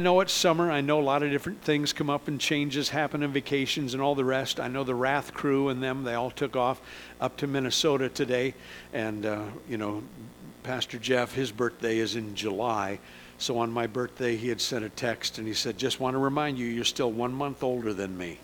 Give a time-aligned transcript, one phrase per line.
[0.00, 0.70] I know it's summer.
[0.70, 4.02] I know a lot of different things come up and changes happen and vacations and
[4.02, 4.58] all the rest.
[4.58, 6.80] I know the Wrath crew and them, they all took off
[7.20, 8.54] up to Minnesota today.
[8.94, 10.02] And, uh, you know,
[10.62, 12.98] Pastor Jeff, his birthday is in July.
[13.36, 16.18] So on my birthday, he had sent a text and he said, Just want to
[16.18, 18.38] remind you, you're still one month older than me.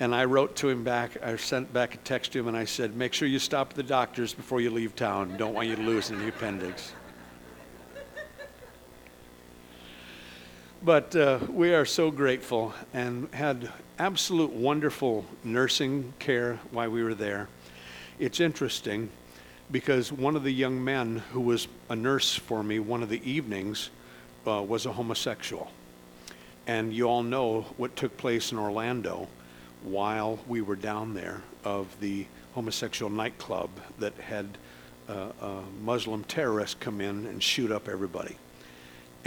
[0.00, 2.64] And I wrote to him back, I sent back a text to him and I
[2.64, 5.36] said, Make sure you stop at the doctor's before you leave town.
[5.36, 6.94] Don't want you to lose any appendix.
[10.82, 13.68] But uh, we are so grateful and had
[13.98, 17.48] absolute wonderful nursing care while we were there.
[18.20, 19.10] It's interesting
[19.72, 23.20] because one of the young men who was a nurse for me one of the
[23.28, 23.90] evenings
[24.46, 25.68] uh, was a homosexual.
[26.68, 29.26] And you all know what took place in Orlando
[29.82, 34.46] while we were down there of the homosexual nightclub that had
[35.08, 38.36] uh, uh, Muslim terrorists come in and shoot up everybody.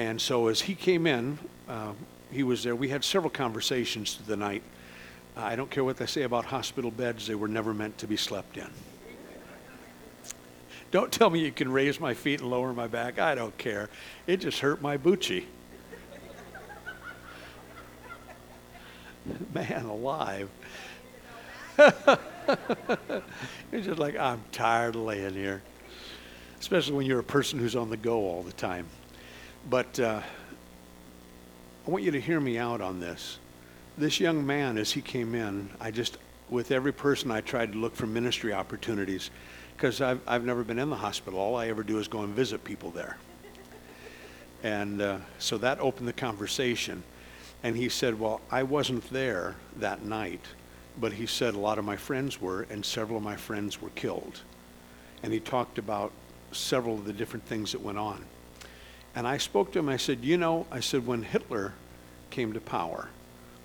[0.02, 1.38] And so as he came in,
[1.70, 1.94] uh,
[2.32, 2.76] he was there.
[2.76, 4.64] We had several conversations through the night.
[5.38, 8.18] I don't care what they say about hospital beds, they were never meant to be
[8.18, 8.68] slept in.
[10.90, 13.20] Don't tell me you can raise my feet and lower my back.
[13.20, 13.92] I don't care.
[14.26, 15.46] It just hurt my boochie.
[19.54, 20.50] Man alive.
[21.78, 22.18] it's
[23.86, 25.62] just like, I'm tired of laying here.
[26.60, 28.88] Especially when you're a person who's on the go all the time.
[29.70, 30.22] But uh,
[31.86, 33.38] I want you to hear me out on this.
[33.98, 36.18] This young man, as he came in, I just,
[36.50, 39.30] with every person, I tried to look for ministry opportunities
[39.76, 41.40] because I've, I've never been in the hospital.
[41.40, 43.18] All I ever do is go and visit people there.
[44.64, 47.04] And uh, so that opened the conversation.
[47.64, 50.42] And he said, Well, I wasn't there that night,
[51.00, 53.90] but he said a lot of my friends were, and several of my friends were
[53.92, 54.42] killed.
[55.24, 56.12] And he talked about
[56.52, 58.26] several of the different things that went on.
[59.16, 59.90] And I spoke to him.
[59.90, 61.74] I said, You know, I said, when Hitler
[62.30, 63.10] came to power,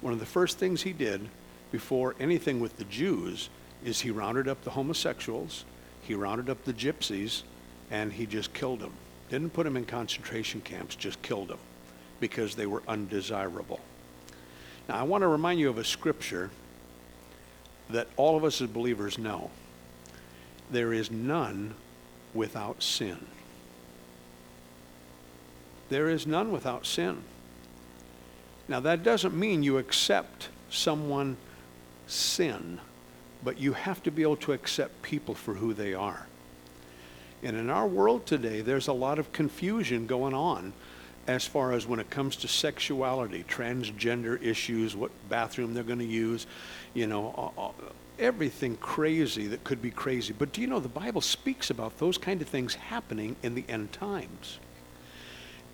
[0.00, 1.28] one of the first things he did
[1.70, 3.48] before anything with the Jews
[3.84, 5.64] is he rounded up the homosexuals,
[6.02, 7.42] he rounded up the gypsies,
[7.90, 8.92] and he just killed them.
[9.28, 11.58] Didn't put them in concentration camps, just killed them
[12.20, 13.80] because they were undesirable.
[14.88, 16.50] Now, I want to remind you of a scripture
[17.90, 19.50] that all of us as believers know.
[20.70, 21.74] There is none
[22.34, 23.18] without sin.
[25.88, 27.22] There is none without sin.
[28.68, 31.36] Now, that doesn't mean you accept someone
[32.06, 32.80] sin,
[33.44, 36.26] but you have to be able to accept people for who they are.
[37.42, 40.72] And in our world today, there's a lot of confusion going on
[41.28, 46.04] as far as when it comes to sexuality, transgender issues, what bathroom they're going to
[46.04, 46.46] use,
[46.94, 47.74] you know,
[48.18, 50.32] everything crazy that could be crazy.
[50.36, 53.64] But do you know the Bible speaks about those kind of things happening in the
[53.68, 54.58] end times?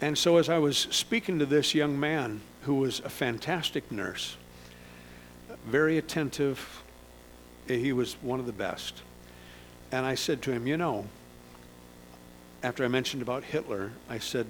[0.02, 4.36] And so, as I was speaking to this young man who was a fantastic nurse,
[5.64, 6.82] very attentive,
[7.68, 9.00] he was one of the best.
[9.92, 11.06] And I said to him, You know,
[12.64, 14.48] after I mentioned about Hitler, I said,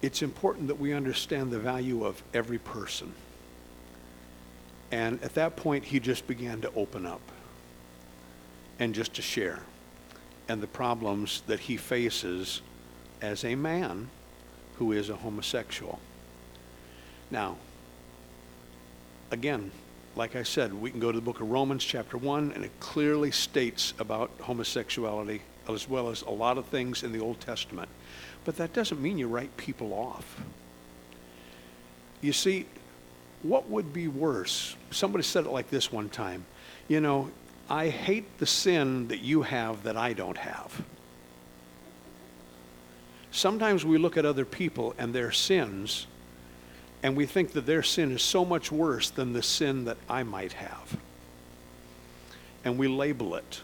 [0.00, 3.12] It's important that we understand the value of every person.
[4.92, 7.20] And at that point, he just began to open up
[8.78, 9.58] and just to share
[10.46, 12.62] and the problems that he faces
[13.20, 14.08] as a man
[14.78, 15.98] who is a homosexual.
[17.30, 17.56] Now,
[19.30, 19.70] again,
[20.16, 22.72] like I said, we can go to the book of Romans, chapter 1, and it
[22.80, 27.88] clearly states about homosexuality as well as a lot of things in the Old Testament.
[28.44, 30.40] But that doesn't mean you write people off.
[32.20, 32.66] You see,
[33.42, 34.76] what would be worse?
[34.90, 36.44] Somebody said it like this one time
[36.88, 37.30] You know,
[37.68, 40.82] I hate the sin that you have that I don't have.
[43.30, 46.06] Sometimes we look at other people and their sins,
[47.02, 50.22] and we think that their sin is so much worse than the sin that I
[50.22, 50.96] might have.
[52.64, 53.60] And we label it.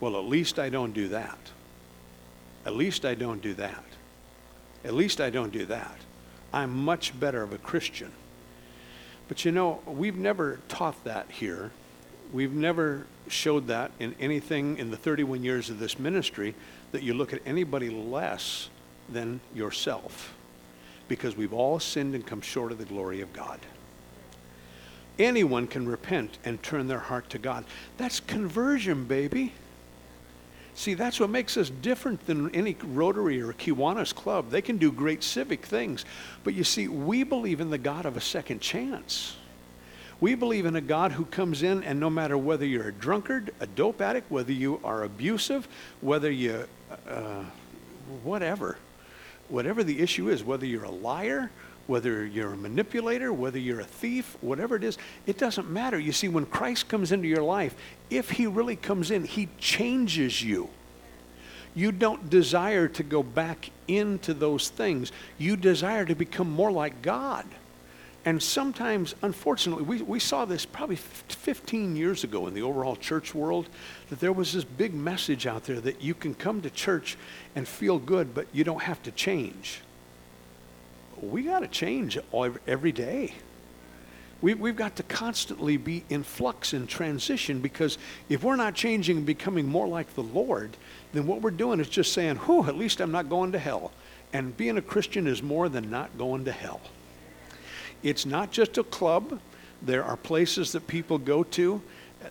[0.00, 1.38] Well, at least I don't do that.
[2.66, 3.84] At least I don't do that.
[4.84, 5.96] At least I don't do that.
[6.52, 8.12] I'm much better of a Christian.
[9.28, 11.70] But you know, we've never taught that here.
[12.32, 16.54] We've never showed that in anything in the 31 years of this ministry
[16.90, 18.68] that you look at anybody less
[19.08, 20.34] than yourself
[21.08, 23.60] because we've all sinned and come short of the glory of God.
[25.18, 27.64] Anyone can repent and turn their heart to God.
[27.98, 29.52] That's conversion, baby.
[30.74, 34.50] See, that's what makes us different than any Rotary or Kiwanis club.
[34.50, 36.06] They can do great civic things.
[36.44, 39.36] But you see, we believe in the God of a second chance.
[40.18, 43.52] We believe in a God who comes in and no matter whether you're a drunkard,
[43.60, 45.68] a dope addict, whether you are abusive,
[46.00, 46.66] whether you,
[47.06, 47.44] uh,
[48.22, 48.78] whatever,
[49.52, 51.50] whatever the issue is, whether you're a liar,
[51.86, 54.96] whether you're a manipulator, whether you're a thief, whatever it is,
[55.26, 55.98] it doesn't matter.
[55.98, 57.74] You see, when Christ comes into your life,
[58.08, 60.70] if he really comes in, he changes you.
[61.74, 65.12] You don't desire to go back into those things.
[65.36, 67.46] You desire to become more like God.
[68.24, 73.34] And sometimes, unfortunately, we, we saw this probably 15 years ago in the overall church
[73.34, 73.68] world
[74.10, 77.16] that there was this big message out there that you can come to church
[77.56, 79.80] and feel good, but you don't have to change.
[81.20, 82.16] We got to change
[82.66, 83.34] every day.
[84.40, 87.98] We, we've got to constantly be in flux and transition because
[88.28, 90.76] if we're not changing and becoming more like the Lord,
[91.12, 93.92] then what we're doing is just saying, whew, at least I'm not going to hell.
[94.32, 96.80] And being a Christian is more than not going to hell.
[98.02, 99.40] It's not just a club.
[99.80, 101.80] There are places that people go to
[102.24, 102.28] uh,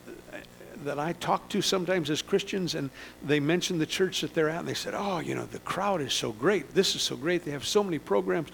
[0.83, 2.89] that I talk to sometimes as Christians, and
[3.23, 6.01] they mention the church that they're at, and they said, Oh, you know, the crowd
[6.01, 6.73] is so great.
[6.73, 7.45] This is so great.
[7.45, 8.49] They have so many programs.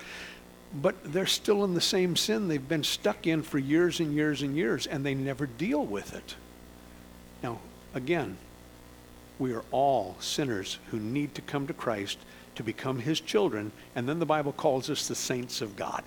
[0.73, 4.41] But they're still in the same sin they've been stuck in for years and years
[4.41, 6.35] and years, and they never deal with it.
[7.41, 7.59] Now,
[7.93, 8.37] again,
[9.39, 12.17] we are all sinners who need to come to Christ
[12.55, 16.03] to become his children, and then the Bible calls us the saints of God.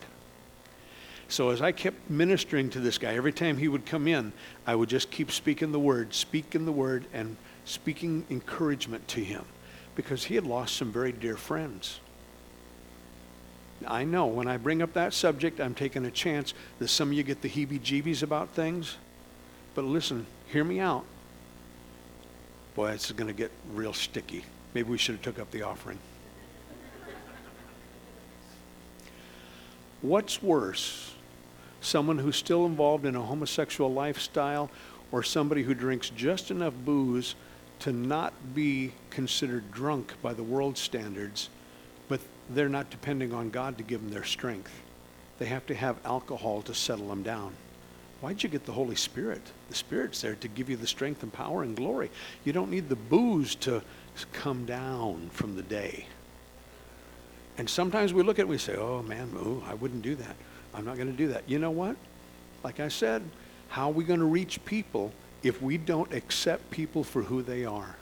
[1.30, 4.32] So as I kept ministering to this guy, every time he would come in,
[4.66, 9.44] I would just keep speaking the word, speaking the word, and speaking encouragement to him
[9.94, 12.00] because he had lost some very dear friends.
[13.86, 17.14] I know when I bring up that subject, I'm taking a chance that some of
[17.14, 18.96] you get the heebie jeebies about things.
[19.76, 21.04] But listen, hear me out.
[22.74, 24.44] Boy, this is going to get real sticky.
[24.74, 25.98] Maybe we should have took up the offering.
[30.02, 31.14] What's worse,
[31.80, 34.70] someone who's still involved in a homosexual lifestyle
[35.12, 37.34] or somebody who drinks just enough booze
[37.80, 41.48] to not be considered drunk by the world standards,
[42.08, 44.72] but they're not depending on God to give them their strength.
[45.38, 47.54] They have to have alcohol to settle them down.
[48.20, 49.40] Why'd you get the Holy Spirit?
[49.70, 52.10] The Spirit's there to give you the strength and power and glory.
[52.44, 53.82] You don't need the booze to
[54.32, 56.04] come down from the day.
[57.56, 60.14] And sometimes we look at it and we say, oh man, ooh, I wouldn't do
[60.16, 60.36] that.
[60.74, 61.48] I'm not going to do that.
[61.48, 61.96] You know what?
[62.62, 63.22] Like I said,
[63.68, 65.12] how are we going to reach people
[65.42, 67.96] if we don't accept people for who they are?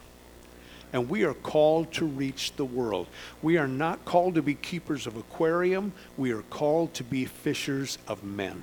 [0.93, 3.07] And we are called to reach the world.
[3.43, 5.93] We are not called to be keepers of aquarium.
[6.17, 8.63] We are called to be fishers of men.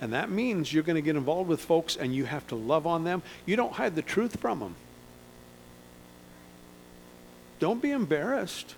[0.00, 2.86] And that means you're going to get involved with folks and you have to love
[2.86, 3.22] on them.
[3.44, 4.76] You don't hide the truth from them.
[7.58, 8.76] Don't be embarrassed.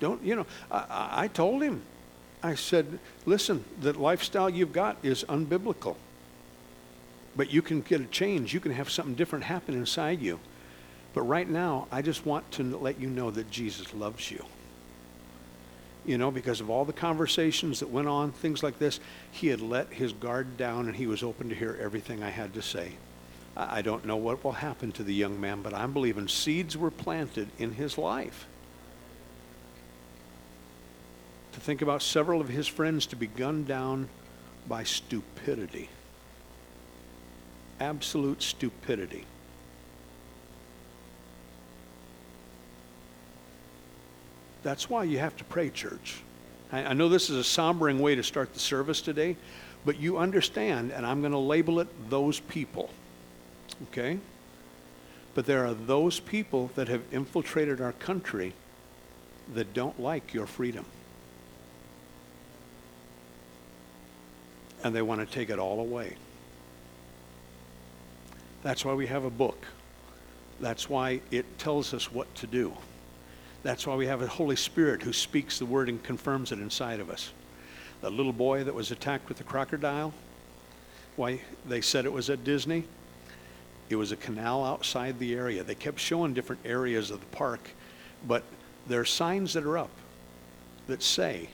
[0.00, 1.82] Don't, you know, I, I told him,
[2.42, 5.96] I said, listen, the lifestyle you've got is unbiblical.
[7.36, 8.52] But you can get a change.
[8.52, 10.40] You can have something different happen inside you.
[11.14, 14.44] But right now, I just want to let you know that Jesus loves you.
[16.04, 18.98] You know, because of all the conversations that went on, things like this,
[19.30, 22.54] he had let his guard down and he was open to hear everything I had
[22.54, 22.92] to say.
[23.56, 26.90] I don't know what will happen to the young man, but I'm believing seeds were
[26.90, 28.46] planted in his life
[31.52, 34.08] to think about several of his friends to be gunned down
[34.68, 35.88] by stupidity.
[37.80, 39.26] Absolute stupidity.
[44.62, 46.22] That's why you have to pray, church.
[46.70, 49.36] I, I know this is a sombering way to start the service today,
[49.84, 52.90] but you understand, and I'm going to label it those people.
[53.88, 54.18] Okay?
[55.34, 58.52] But there are those people that have infiltrated our country
[59.54, 60.84] that don't like your freedom.
[64.84, 66.16] And they want to take it all away.
[68.62, 69.66] That's why we have a book.
[70.60, 72.72] That's why it tells us what to do.
[73.62, 77.00] That's why we have a Holy Spirit who speaks the word and confirms it inside
[77.00, 77.32] of us.
[78.00, 80.12] The little boy that was attacked with the crocodile,
[81.16, 82.84] why they said it was at Disney.
[83.88, 85.62] It was a canal outside the area.
[85.62, 87.70] They kept showing different areas of the park,
[88.26, 88.42] but
[88.86, 89.90] there are signs that are up
[90.86, 91.48] that say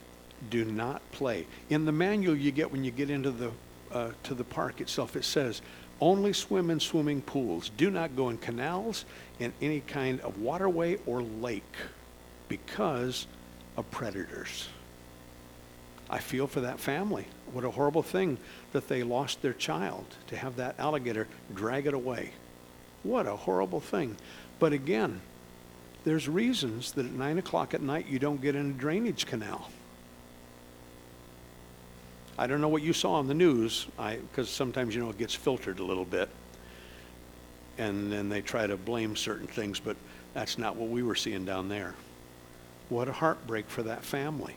[0.50, 1.46] do not play.
[1.70, 3.50] In the manual you get when you get into the
[3.92, 5.62] uh, to the park itself, it says
[6.00, 7.70] only swim in swimming pools.
[7.76, 9.04] Do not go in canals,
[9.40, 11.74] in any kind of waterway or lake,
[12.48, 13.26] because
[13.76, 14.68] of predators.
[16.10, 17.26] I feel for that family.
[17.52, 18.38] What a horrible thing
[18.72, 22.32] that they lost their child to have that alligator drag it away.
[23.02, 24.16] What a horrible thing.
[24.58, 25.20] But again,
[26.04, 29.70] there's reasons that at 9 o'clock at night you don't get in a drainage canal.
[32.38, 35.34] I don't know what you saw on the news, because sometimes, you know, it gets
[35.34, 36.28] filtered a little bit.
[37.78, 39.96] And then they try to blame certain things, but
[40.34, 41.94] that's not what we were seeing down there.
[42.88, 44.54] What a heartbreak for that family.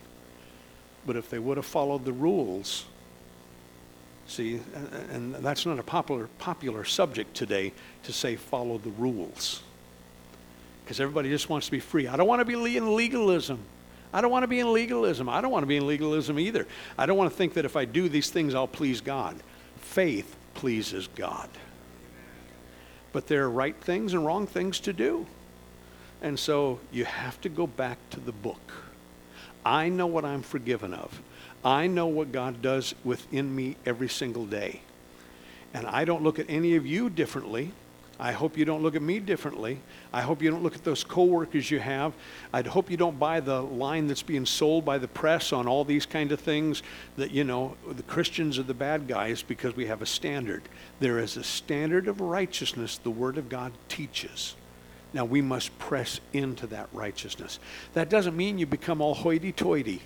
[1.05, 2.85] But if they would have followed the rules,
[4.27, 4.59] see,
[5.11, 7.73] and that's not a popular, popular subject today
[8.03, 9.63] to say follow the rules.
[10.83, 12.07] Because everybody just wants to be free.
[12.07, 13.59] I don't want to be in legalism.
[14.13, 15.29] I don't want to be in legalism.
[15.29, 16.67] I don't want to be in legalism either.
[16.97, 19.37] I don't want to think that if I do these things, I'll please God.
[19.77, 21.49] Faith pleases God.
[23.13, 25.25] But there are right things and wrong things to do.
[26.21, 28.71] And so you have to go back to the book.
[29.65, 31.21] I know what I'm forgiven of.
[31.63, 34.81] I know what God does within me every single day.
[35.73, 37.71] And I don't look at any of you differently.
[38.21, 39.79] I hope you don't look at me differently.
[40.13, 42.13] I hope you don't look at those coworkers you have.
[42.53, 45.83] I'd hope you don't buy the line that's being sold by the press on all
[45.83, 46.83] these kind of things
[47.17, 50.61] that, you know, the Christians are the bad guys because we have a standard.
[50.99, 54.55] There is a standard of righteousness the Word of God teaches.
[55.13, 57.57] Now we must press into that righteousness.
[57.95, 60.03] That doesn't mean you become all hoity toity.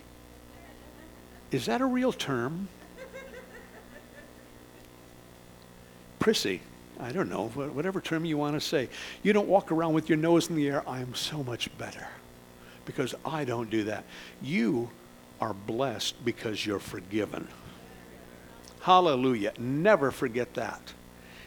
[1.52, 2.70] Is that a real term?
[6.20, 6.62] Prissy.
[7.00, 8.90] I don't know, whatever term you want to say.
[9.24, 12.08] You don't walk around with your nose in the air, I am so much better.
[12.86, 14.06] Because I don't do that.
[14.42, 14.90] You
[15.42, 17.48] are blessed because you're forgiven.
[18.82, 19.54] Hallelujah.
[19.58, 20.94] Never forget that.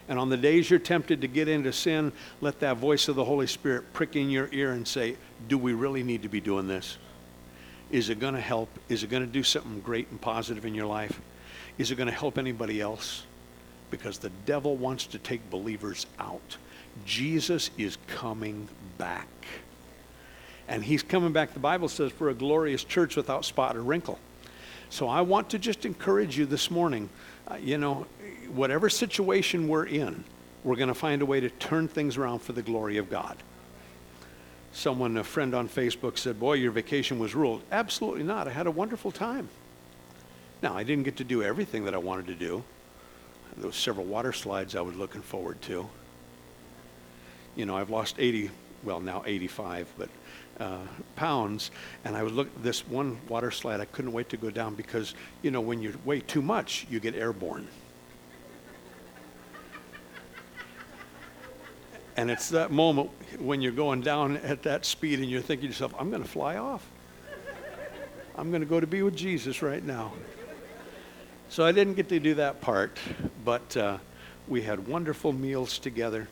[0.08, 3.24] And on the days you're tempted to get into sin, let that voice of the
[3.24, 5.16] Holy Spirit prick in your ear and say,
[5.48, 6.98] Do we really need to be doing this?
[7.90, 8.68] Is it going to help?
[8.88, 11.20] Is it going to do something great and positive in your life?
[11.78, 13.24] Is it going to help anybody else?
[13.90, 16.56] Because the devil wants to take believers out.
[17.04, 19.28] Jesus is coming back.
[20.68, 24.18] And he's coming back, the Bible says, for a glorious church without spot or wrinkle.
[24.90, 27.08] So I want to just encourage you this morning.
[27.46, 28.06] Uh, you know,
[28.52, 30.24] whatever situation we're in,
[30.64, 33.36] we're going to find a way to turn things around for the glory of God.
[34.72, 37.62] Someone, a friend on Facebook said, Boy, your vacation was ruled.
[37.72, 38.46] Absolutely not.
[38.46, 39.48] I had a wonderful time.
[40.62, 42.62] Now, I didn't get to do everything that I wanted to do
[43.60, 45.88] those several water slides I was looking forward to.
[47.56, 48.50] You know, I've lost 80,
[48.84, 50.08] well, now 85, but
[50.60, 50.78] uh,
[51.16, 51.70] pounds,
[52.04, 53.80] and I was looking this one water slide.
[53.80, 57.00] I couldn't wait to go down because, you know, when you weigh too much, you
[57.00, 57.68] get airborne.
[62.18, 65.72] and it's that moment when you're going down at that speed and you're thinking to
[65.72, 66.84] yourself, I'm going to fly off.
[68.34, 70.12] I'm going to go to be with Jesus right now.
[71.48, 72.98] So I didn't get to do that part,
[73.48, 73.96] but uh,
[74.46, 76.28] we had wonderful meals together,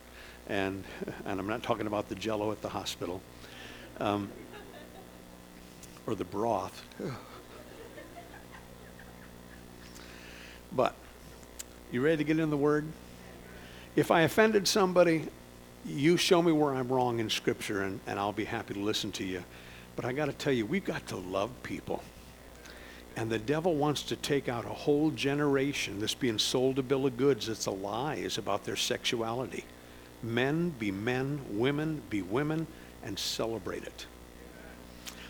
[0.50, 0.84] and
[1.24, 3.22] and I'm not talking about the Jello at the hospital,
[4.00, 4.30] um,
[6.06, 6.82] or the broth.
[10.72, 10.94] but
[11.90, 12.84] you ready to get in the Word?
[13.96, 15.24] If I offended somebody,
[15.86, 19.10] you show me where I'm wrong in Scripture, and, and I'll be happy to listen
[19.12, 19.42] to you.
[19.96, 22.02] But I got to tell you, we've got to love people.
[23.16, 27.06] And the devil wants to take out a whole generation that's being sold a bill
[27.06, 27.48] of goods.
[27.48, 28.16] It's a lie.
[28.16, 29.64] It's about their sexuality.
[30.22, 32.66] Men be men, women be women,
[33.02, 34.06] and celebrate it.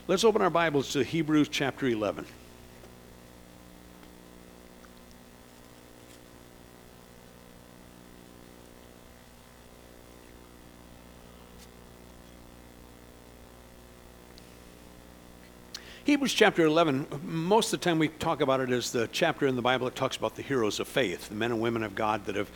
[0.08, 2.26] Let's open our Bibles to Hebrews chapter 11.
[16.06, 19.56] Hebrews chapter 11, most of the time we talk about it as the chapter in
[19.56, 22.26] the Bible that talks about the heroes of faith, the men and women of God
[22.26, 22.48] that have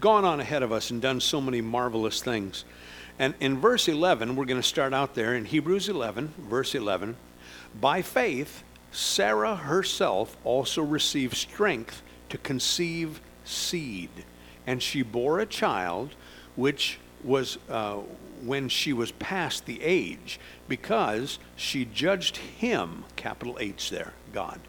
[0.00, 2.64] gone on ahead of us and done so many marvelous things.
[3.16, 7.14] And in verse 11, we're going to start out there in Hebrews 11, verse 11.
[7.80, 14.10] By faith, Sarah herself also received strength to conceive seed,
[14.66, 16.16] and she bore a child
[16.56, 17.98] which was uh,
[18.42, 24.60] when she was past the age because she judged him, capital H there, God,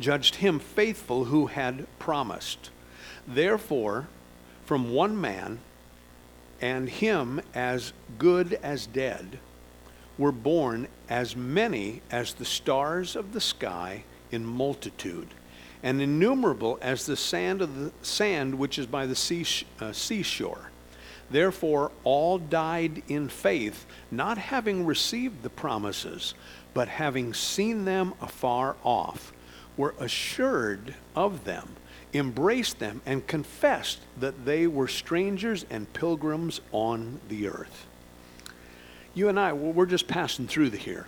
[0.00, 2.70] judged him faithful who had promised.
[3.26, 4.08] Therefore,
[4.64, 5.60] from one man,
[6.60, 9.38] and him as good as dead,
[10.18, 15.28] were born as many as the stars of the sky in multitude,
[15.82, 19.44] and innumerable as the sand of the sand which is by the sea,
[19.80, 20.71] uh, seashore.
[21.32, 26.34] Therefore, all died in faith, not having received the promises,
[26.74, 29.32] but having seen them afar off,
[29.76, 31.70] were assured of them,
[32.12, 37.86] embraced them, and confessed that they were strangers and pilgrims on the earth.
[39.14, 41.06] You and I, we're just passing through the here.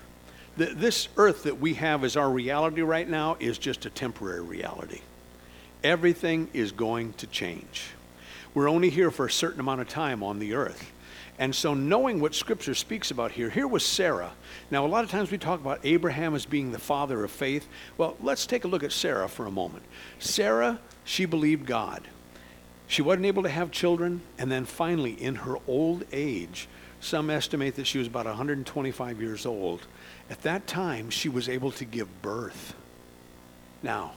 [0.56, 5.00] This earth that we have as our reality right now is just a temporary reality.
[5.82, 7.88] Everything is going to change.
[8.54, 10.92] We're only here for a certain amount of time on the earth.
[11.38, 14.32] And so, knowing what Scripture speaks about here, here was Sarah.
[14.70, 17.66] Now, a lot of times we talk about Abraham as being the father of faith.
[17.98, 19.82] Well, let's take a look at Sarah for a moment.
[20.20, 22.06] Sarah, she believed God.
[22.86, 26.68] She wasn't able to have children, and then finally, in her old age,
[27.00, 29.86] some estimate that she was about 125 years old.
[30.30, 32.74] At that time, she was able to give birth.
[33.82, 34.12] Now,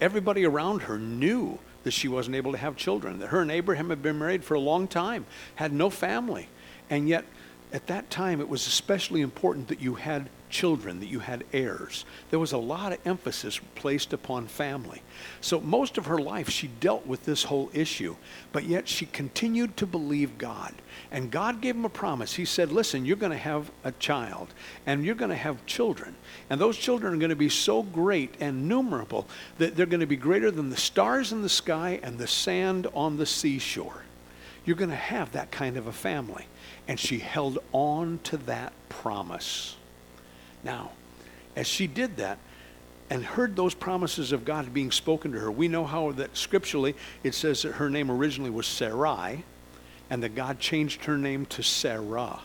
[0.00, 3.90] everybody around her knew that she wasn't able to have children, that her and Abraham
[3.90, 5.24] had been married for a long time,
[5.54, 6.48] had no family.
[6.90, 7.24] And yet,
[7.72, 12.04] at that time, it was especially important that you had children, that you had heirs.
[12.30, 15.02] There was a lot of emphasis placed upon family.
[15.40, 18.16] So, most of her life, she dealt with this whole issue,
[18.52, 20.74] but yet she continued to believe God.
[21.10, 22.34] And God gave him a promise.
[22.34, 24.48] He said, Listen, you're going to have a child,
[24.86, 26.14] and you're going to have children.
[26.50, 29.26] And those children are going to be so great and numerable
[29.58, 32.86] that they're going to be greater than the stars in the sky and the sand
[32.94, 34.02] on the seashore.
[34.64, 36.46] You're going to have that kind of a family.
[36.88, 39.76] And she held on to that promise.
[40.66, 40.90] Now,
[41.54, 42.38] as she did that
[43.08, 46.96] and heard those promises of God being spoken to her, we know how that scripturally
[47.22, 49.44] it says that her name originally was Sarai
[50.10, 52.40] and that God changed her name to Sarah.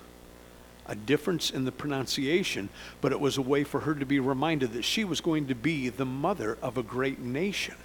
[0.86, 2.70] A difference in the pronunciation,
[3.02, 5.56] but it was a way for her to be reminded that she was going to
[5.56, 7.76] be the mother of a great nation.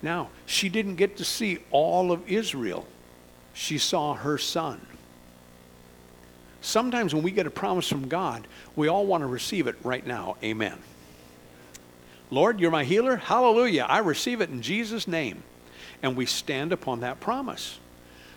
[0.00, 2.86] Now, she didn't get to see all of Israel,
[3.52, 4.80] she saw her son.
[6.60, 10.06] Sometimes when we get a promise from God, we all want to receive it right
[10.06, 10.36] now.
[10.42, 10.78] Amen.
[12.30, 13.16] Lord, you're my healer.
[13.16, 13.86] Hallelujah.
[13.88, 15.42] I receive it in Jesus' name.
[16.02, 17.78] And we stand upon that promise.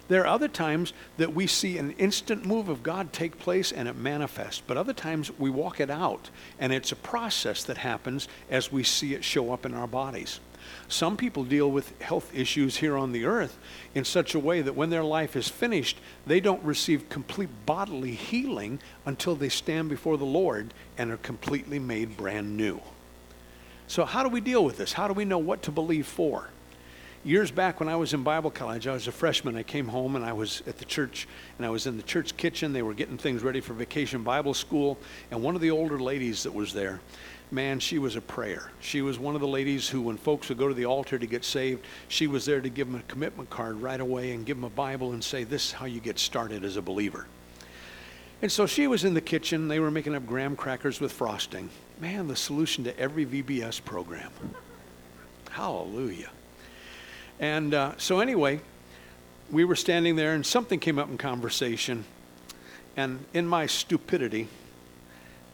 [0.08, 3.88] There are other times that we see an instant move of God take place and
[3.88, 8.28] it manifests, but other times we walk it out and it's a process that happens
[8.50, 10.42] as we see it show up in our bodies.
[10.88, 13.58] Some people deal with health issues here on the earth
[13.96, 18.12] in such a way that when their life is finished, they don't receive complete bodily
[18.12, 22.82] healing until they stand before the Lord and are completely made brand new.
[23.88, 24.94] So, how do we deal with this?
[24.94, 26.50] How do we know what to believe for?
[27.24, 29.55] Years back when I was in Bible college, I was a freshman.
[29.55, 32.36] I came home and I was at the church and I was in the church
[32.36, 32.74] kitchen.
[32.74, 34.98] They were getting things ready for vacation Bible school.
[35.29, 37.00] And one of the older ladies that was there,
[37.51, 38.72] man, she was a prayer.
[38.79, 41.25] She was one of the ladies who, when folks would go to the altar to
[41.25, 44.57] get saved, she was there to give them a commitment card right away and give
[44.57, 47.27] them a Bible and say, This is how you get started as a believer.
[48.42, 49.68] And so she was in the kitchen.
[49.68, 51.70] They were making up graham crackers with frosting.
[52.00, 54.31] Man, the solution to every VBS program.
[55.51, 56.29] Hallelujah.
[57.40, 58.61] And uh, so, anyway,
[59.51, 62.05] we were standing there and something came up in conversation.
[62.98, 64.48] And in my stupidity,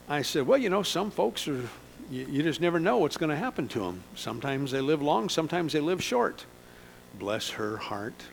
[0.07, 1.67] I said, Well, you know, some folks are
[2.10, 4.04] you, you just never know what's going to happen to them.
[4.15, 6.46] Sometimes they live long, sometimes they live short.
[7.20, 8.24] Bless her heart.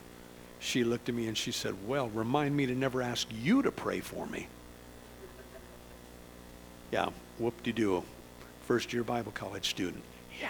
[0.59, 3.71] She looked at me and she said, Well, remind me to never ask you to
[3.71, 4.47] pray for me.
[6.91, 7.09] Yeah,
[7.39, 8.03] whoop de doo.
[8.65, 10.03] First year Bible college student.
[10.41, 10.49] Yeah.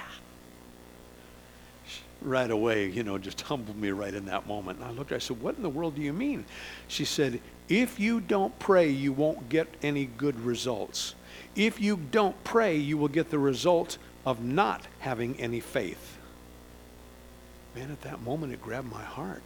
[2.22, 4.80] Right away, you know, just humbled me right in that moment.
[4.80, 6.46] And I looked at her, I said, What in the world do you mean?
[6.88, 11.16] She said, If you don't pray, you won't get any good results.
[11.56, 16.18] If you don't pray, you will get the result of not having any faith.
[17.76, 19.44] Man, at that moment, it grabbed my heart.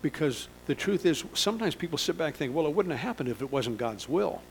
[0.00, 3.28] Because the truth is, sometimes people sit back and think, well, it wouldn't have happened
[3.28, 4.42] if it wasn't God's will.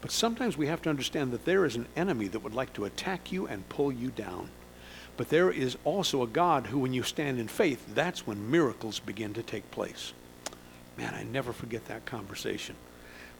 [0.00, 2.84] But sometimes we have to understand that there is an enemy that would like to
[2.84, 4.48] attack you and pull you down.
[5.16, 8.98] But there is also a God who, when you stand in faith, that's when miracles
[8.98, 10.12] begin to take place.
[10.96, 12.74] Man, I never forget that conversation.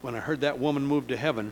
[0.01, 1.51] When I heard that woman move to heaven,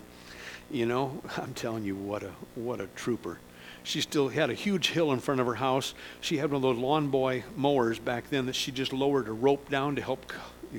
[0.71, 3.39] you know, I'm telling you, what a what a trooper.
[3.83, 5.95] She still had a huge hill in front of her house.
[6.19, 9.31] She had one of those lawn boy mowers back then that she just lowered a
[9.31, 10.31] rope down to help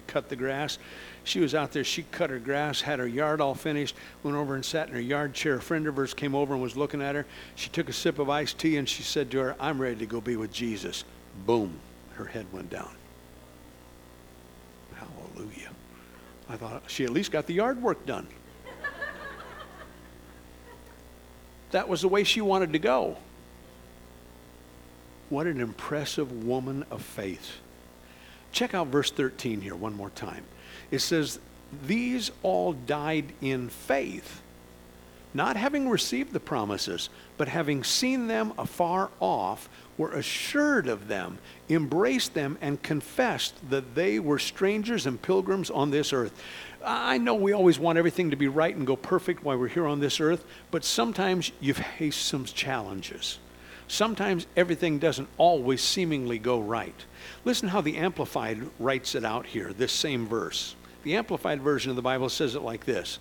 [0.06, 0.78] cut the grass.
[1.24, 1.84] She was out there.
[1.84, 5.00] She cut her grass, had her yard all finished, went over and sat in her
[5.00, 5.56] yard chair.
[5.56, 7.26] A friend of hers came over and was looking at her.
[7.56, 10.06] She took a sip of iced tea and she said to her, I'm ready to
[10.06, 11.04] go be with Jesus.
[11.44, 11.78] Boom,
[12.14, 12.90] her head went down.
[14.94, 15.70] Hallelujah.
[16.48, 18.26] I thought she at least got the yard work done.
[21.72, 23.16] That was the way she wanted to go.
[25.28, 27.56] What an impressive woman of faith.
[28.52, 30.44] Check out verse 13 here one more time.
[30.90, 31.38] It says,
[31.86, 34.41] These all died in faith,
[35.34, 39.68] not having received the promises, but having seen them afar off,
[39.98, 45.90] were assured of them, embraced them, and confessed that they were strangers and pilgrims on
[45.90, 46.32] this earth.
[46.84, 49.86] I know we always want everything to be right and go perfect while we're here
[49.86, 53.38] on this earth, but sometimes you face some challenges.
[53.88, 57.04] Sometimes everything doesn't always seemingly go right.
[57.44, 60.74] Listen how the Amplified writes it out here, this same verse.
[61.02, 63.18] The Amplified Version of the Bible says it like this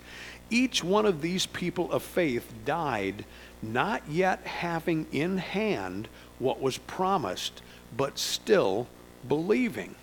[0.52, 3.24] Each one of these people of faith died
[3.62, 7.62] not yet having in hand what was promised,
[7.96, 8.86] but still
[9.26, 9.94] believing.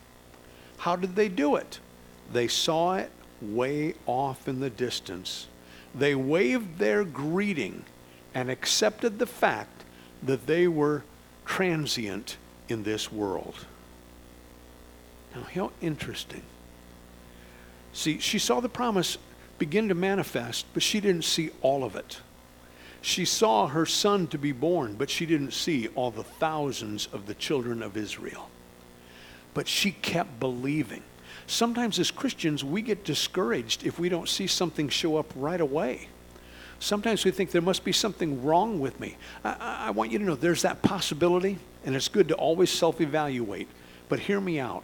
[0.80, 1.80] How did they do it?
[2.34, 5.46] They saw it way off in the distance.
[5.94, 7.84] They waved their greeting
[8.34, 9.84] and accepted the fact
[10.24, 11.04] that they were
[11.46, 13.68] transient in this world.
[15.36, 16.42] Now, how interesting.
[17.94, 19.20] See, she saw the promise
[19.60, 22.22] begin to manifest, but she didn't see all of it.
[23.02, 27.28] She saw her son to be born, but she didn't see all the thousands of
[27.28, 28.50] the children of Israel.
[29.54, 31.04] But she kept believing.
[31.48, 36.10] Sometimes as Christians, we get discouraged if we don't see something show up right away.
[36.80, 39.17] Sometimes we think there must be something wrong with me.
[39.43, 43.02] I, I want you to know there's that possibility, and it's good to always self
[43.02, 43.67] evaluate.
[44.08, 44.84] But hear me out.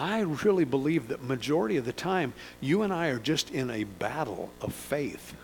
[0.00, 3.84] I really believe that majority of the time, you and I are just in a
[3.84, 5.34] battle of faith.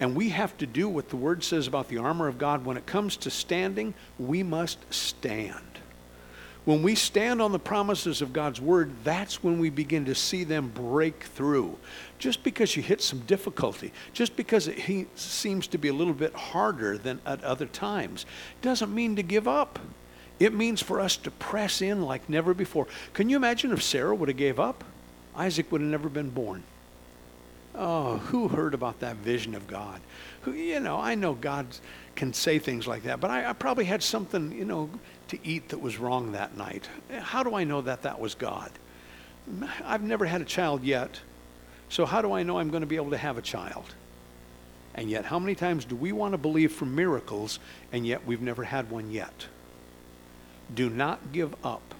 [0.00, 2.64] And we have to do what the word says about the armor of God.
[2.64, 5.60] When it comes to standing, we must stand.
[6.64, 10.44] When we stand on the promises of God's word, that's when we begin to see
[10.44, 11.76] them break through.
[12.18, 16.32] Just because you hit some difficulty, just because it seems to be a little bit
[16.32, 18.24] harder than at other times,
[18.62, 19.78] doesn't mean to give up.
[20.40, 22.86] It means for us to press in like never before.
[23.12, 24.84] Can you imagine if Sarah would have gave up?
[25.36, 26.62] Isaac would have never been born.
[27.74, 30.00] Oh, who heard about that vision of God?
[30.42, 31.66] Who, you know, I know God
[32.14, 34.90] can say things like that, but I, I probably had something, you know,
[35.28, 36.88] to eat that was wrong that night.
[37.18, 38.70] How do I know that that was God?
[39.84, 41.20] I've never had a child yet,
[41.88, 43.94] so how do I know I'm going to be able to have a child?
[44.94, 47.58] And yet, how many times do we want to believe for miracles,
[47.92, 49.48] and yet we've never had one yet?
[50.74, 51.94] Do not give up.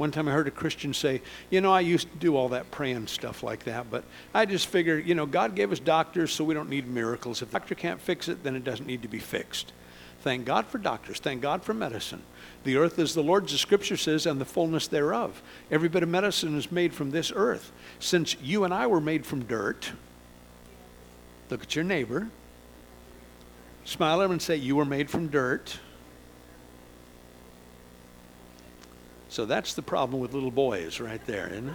[0.00, 2.70] One time I heard a Christian say, You know, I used to do all that
[2.70, 6.42] praying stuff like that, but I just figured, you know, God gave us doctors, so
[6.42, 7.42] we don't need miracles.
[7.42, 9.72] If the doctor can't fix it, then it doesn't need to be fixed.
[10.22, 11.18] Thank God for doctors.
[11.18, 12.22] Thank God for medicine.
[12.64, 15.42] The earth is the Lord's, the scripture says, and the fullness thereof.
[15.70, 17.72] Every bit of medicine is made from this earth.
[17.98, 19.92] Since you and I were made from dirt,
[21.48, 22.28] look at your neighbor,
[23.84, 25.78] smile at him and say, You were made from dirt.
[29.30, 31.74] So that's the problem with little boys right there, isn't it?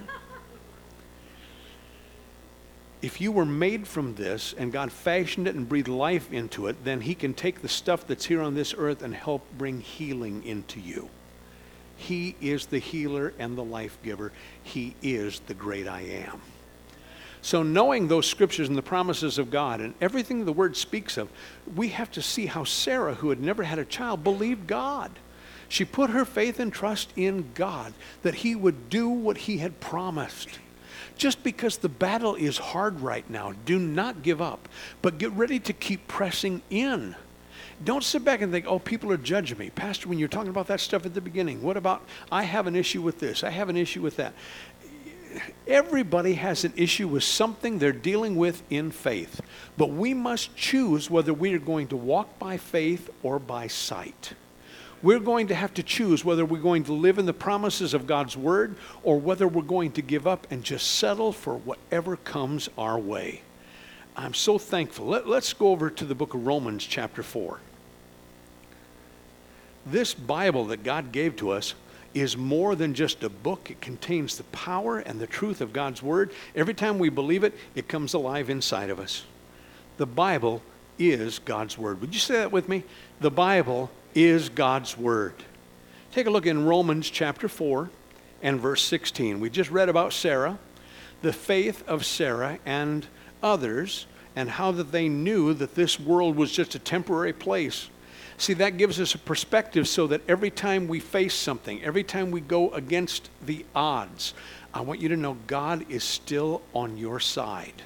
[3.01, 6.83] If you were made from this and God fashioned it and breathed life into it,
[6.83, 10.43] then He can take the stuff that's here on this earth and help bring healing
[10.43, 11.09] into you.
[11.95, 14.33] He is the healer and the life giver.
[14.61, 16.41] He is the great I am.
[17.41, 21.29] So, knowing those scriptures and the promises of God and everything the Word speaks of,
[21.73, 25.11] we have to see how Sarah, who had never had a child, believed God.
[25.69, 29.79] She put her faith and trust in God that He would do what He had
[29.79, 30.59] promised.
[31.17, 34.67] Just because the battle is hard right now, do not give up,
[35.01, 37.15] but get ready to keep pressing in.
[37.83, 39.69] Don't sit back and think, oh, people are judging me.
[39.69, 42.75] Pastor, when you're talking about that stuff at the beginning, what about, I have an
[42.75, 44.33] issue with this, I have an issue with that.
[45.67, 49.41] Everybody has an issue with something they're dealing with in faith,
[49.75, 54.33] but we must choose whether we are going to walk by faith or by sight
[55.05, 58.07] we're going to have to choose whether we're going to live in the promises of
[58.07, 62.69] God's word or whether we're going to give up and just settle for whatever comes
[62.75, 63.43] our way.
[64.17, 65.05] I'm so thankful.
[65.05, 67.59] Let, us go over to the book of Romans, chapter 4.
[69.85, 71.75] This Bible that God gave to us
[72.15, 73.69] is more than just a book.
[73.69, 76.31] It contains the power and the truth of God's Word.
[76.55, 79.23] Every time we believe it, it comes alive inside of us.
[79.97, 80.63] The Bible
[80.97, 82.01] is God's Word.
[82.01, 82.83] Would you say that with me?
[83.19, 85.33] The Bible is God's Word.
[86.11, 87.89] Take a look in Romans chapter 4
[88.41, 89.41] and verse 16.
[89.41, 90.57] We just read about Sarah,
[91.21, 93.05] the faith of Sarah and
[93.43, 97.89] others, and how that they knew that this world was just a temporary place.
[98.37, 102.31] See, that gives us a perspective so that every time we face something, every time
[102.31, 104.33] we go against the odds,
[104.73, 107.83] I want you to know God is still on your side.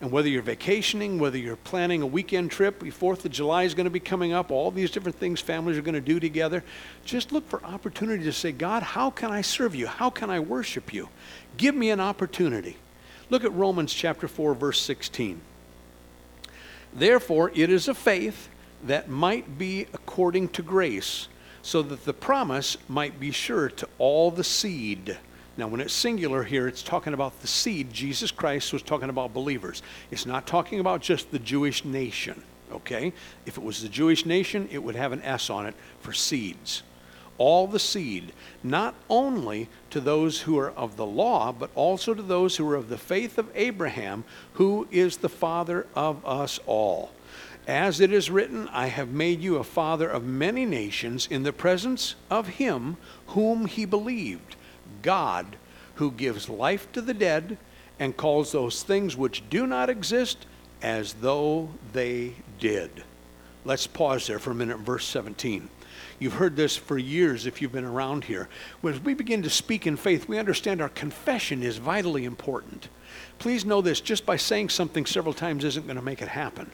[0.00, 3.74] And whether you're vacationing, whether you're planning a weekend trip, the 4th of July is
[3.74, 6.62] going to be coming up, all these different things families are going to do together,
[7.04, 9.88] just look for opportunity to say, God, how can I serve you?
[9.88, 11.08] How can I worship you?
[11.56, 12.76] Give me an opportunity.
[13.28, 15.40] Look at Romans chapter 4, verse 16.
[16.94, 18.48] Therefore, it is a faith
[18.84, 21.26] that might be according to grace,
[21.60, 25.18] so that the promise might be sure to all the seed
[25.58, 27.92] now, when it's singular here, it's talking about the seed.
[27.92, 29.82] Jesus Christ was talking about believers.
[30.12, 32.40] It's not talking about just the Jewish nation,
[32.70, 33.12] okay?
[33.44, 36.84] If it was the Jewish nation, it would have an S on it for seeds.
[37.38, 42.22] all the seed, not only to those who are of the law, but also to
[42.22, 47.12] those who are of the faith of Abraham, who is the father of us all.
[47.66, 51.52] As it is written, I have made you a father of many nations in the
[51.52, 52.96] presence of him
[53.28, 54.56] whom he believed,
[55.02, 55.56] God,
[55.96, 57.58] who gives life to the dead
[57.98, 60.46] and calls those things which do not exist
[60.82, 63.02] as though they did.
[63.64, 65.68] Let's pause there for a minute, verse 17.
[66.18, 68.48] You've heard this for years if you've been around here.
[68.80, 72.88] When we begin to speak in faith, we understand our confession is vitally important.
[73.38, 76.70] Please know this just by saying something several times isn't going to make it happen.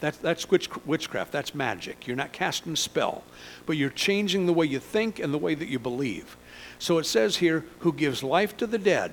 [0.00, 2.06] That's, that's witch, witchcraft, that's magic.
[2.06, 3.22] You're not casting a spell,
[3.66, 6.36] but you're changing the way you think and the way that you believe.
[6.82, 9.12] So it says here, who gives life to the dead.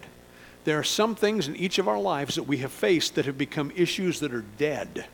[0.64, 3.38] There are some things in each of our lives that we have faced that have
[3.38, 5.06] become issues that are dead.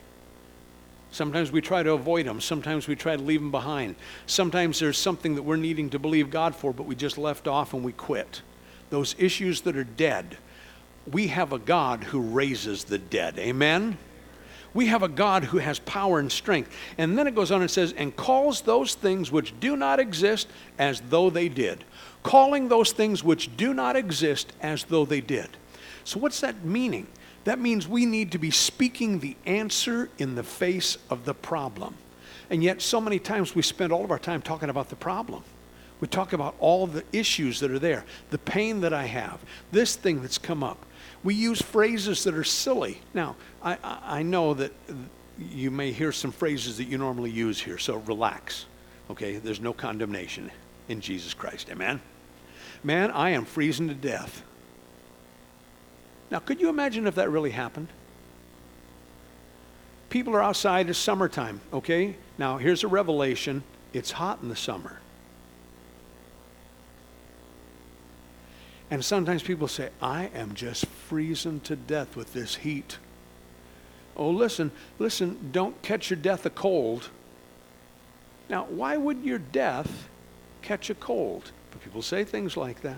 [1.12, 2.40] Sometimes we try to avoid them.
[2.40, 3.98] Sometimes we try to leave them behind.
[4.26, 7.74] Sometimes there's something that we're needing to believe God for, but we just left off
[7.74, 8.42] and we quit.
[8.90, 10.38] Those issues that are dead.
[11.12, 13.38] We have a God who raises the dead.
[13.38, 13.98] Amen?
[14.74, 16.74] We have a God who has power and strength.
[16.98, 20.48] And then it goes on and says, and calls those things which do not exist
[20.78, 21.84] as though they did.
[22.26, 25.48] Calling those things which do not exist as though they did.
[26.06, 27.06] So, what's that meaning?
[27.44, 31.94] That means we need to be speaking the answer in the face of the problem.
[32.50, 35.44] And yet, so many times we spend all of our time talking about the problem.
[36.00, 39.40] We talk about all the issues that are there, the pain that I have,
[39.72, 40.84] this thing that's come up.
[41.24, 43.02] We use phrases that are silly.
[43.14, 44.72] Now, I, I know that
[45.38, 48.66] you may hear some phrases that you normally use here, so relax.
[49.12, 49.38] Okay?
[49.38, 50.50] There's no condemnation
[50.88, 51.70] in Jesus Christ.
[51.70, 52.02] Amen?
[52.84, 54.44] Man, I am freezing to death.
[56.32, 57.88] Now, could you imagine if that really happened?
[60.10, 62.16] People are outside, it's summertime, okay?
[62.38, 65.00] Now, here's a revelation it's hot in the summer.
[68.92, 72.98] And sometimes people say, I am just freezing to death with this heat.
[74.16, 77.10] Oh, listen, listen, don't catch your death a cold.
[78.48, 80.08] Now, why would your death
[80.66, 81.52] catch a cold?
[81.72, 82.98] But people say things like that.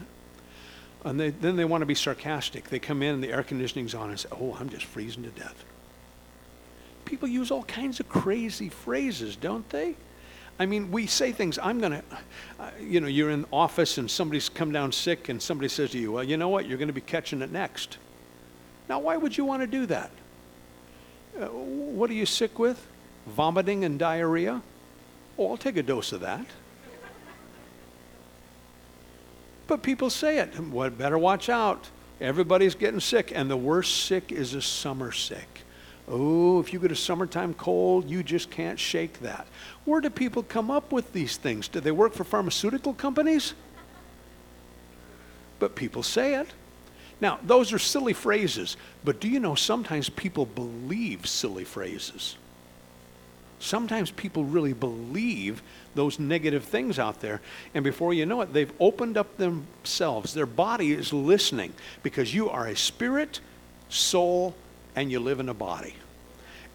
[1.03, 2.69] And they, then they want to be sarcastic.
[2.69, 5.29] They come in and the air conditioning's on and say, Oh, I'm just freezing to
[5.29, 5.63] death.
[7.05, 9.95] People use all kinds of crazy phrases, don't they?
[10.59, 12.03] I mean, we say things, I'm going to,
[12.59, 15.91] uh, you know, you're in the office and somebody's come down sick and somebody says
[15.91, 16.67] to you, Well, you know what?
[16.67, 17.97] You're going to be catching it next.
[18.89, 20.11] Now, why would you want to do that?
[21.39, 22.85] Uh, what are you sick with?
[23.27, 24.61] Vomiting and diarrhea?
[25.37, 26.45] Oh, I'll take a dose of that.
[29.67, 30.57] But people say it.
[30.59, 31.89] What better watch out.
[32.19, 35.61] Everybody's getting sick, and the worst sick is a summer sick.
[36.07, 39.45] Oh, if you get a summertime cold, you just can't shake that.
[39.85, 41.67] Where do people come up with these things?
[41.67, 43.53] Do they work for pharmaceutical companies?
[45.59, 46.47] But people say it.
[47.19, 52.37] Now, those are silly phrases, but do you know sometimes people believe silly phrases?
[53.59, 55.63] Sometimes people really believe
[55.95, 57.41] those negative things out there.
[57.73, 60.33] And before you know it, they've opened up themselves.
[60.33, 63.39] Their body is listening because you are a spirit,
[63.89, 64.55] soul,
[64.95, 65.95] and you live in a body.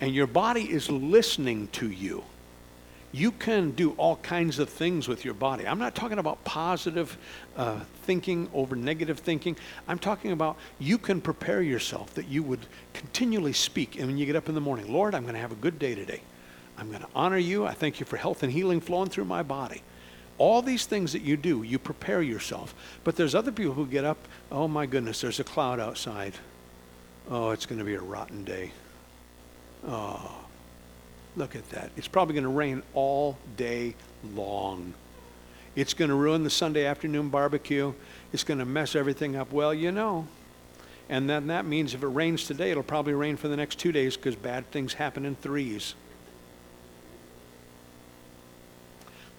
[0.01, 2.25] And your body is listening to you.
[3.13, 5.69] You can do all kinds of things with your body.
[5.69, 7.17] I'm not talking about positive
[7.57, 9.57] uh, thinking over negative thinking.
[9.87, 13.97] I'm talking about you can prepare yourself that you would continually speak.
[13.97, 15.79] And when you get up in the morning, Lord, I'm going to have a good
[15.79, 16.23] day today.
[16.79, 17.67] I'm going to honor you.
[17.67, 19.83] I thank you for health and healing flowing through my body.
[20.39, 22.75] All these things that you do, you prepare yourself.
[23.05, 24.19] But there's other people who get up,
[24.51, 26.35] oh my goodness, there's a cloud outside.
[27.31, 28.73] Oh, it's going to be a rotten day.
[29.87, 30.45] Oh,
[31.37, 31.91] look at that.
[31.97, 33.95] It's probably going to rain all day
[34.35, 34.95] long.
[35.77, 37.95] It's going to ruin the Sunday afternoon barbecue.
[38.33, 39.53] It's going to mess everything up.
[39.53, 40.27] Well, you know.
[41.09, 43.93] And then that means if it rains today, it'll probably rain for the next two
[43.93, 45.95] days because bad things happen in threes.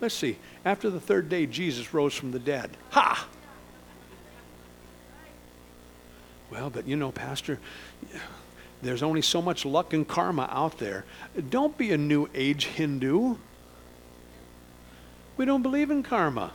[0.03, 0.35] Let's see.
[0.65, 2.71] After the third day, Jesus rose from the dead.
[2.89, 3.25] Ha!
[6.51, 7.57] Well, but you know, Pastor,
[8.81, 11.05] there's only so much luck and karma out there.
[11.49, 13.37] Don't be a new age Hindu.
[15.37, 16.51] We don't believe in karma.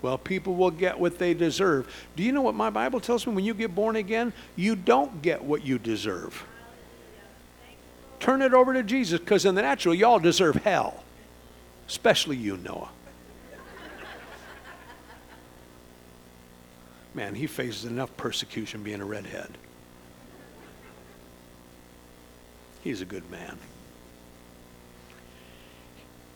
[0.00, 1.94] Well, people will get what they deserve.
[2.16, 3.34] Do you know what my Bible tells me?
[3.34, 6.42] When you get born again, you don't get what you deserve.
[8.18, 11.04] Turn it over to Jesus because in the natural, y'all deserve hell
[11.88, 12.90] especially you, Noah.
[17.14, 19.50] Man, he faces enough persecution being a redhead.
[22.84, 23.58] He's a good man.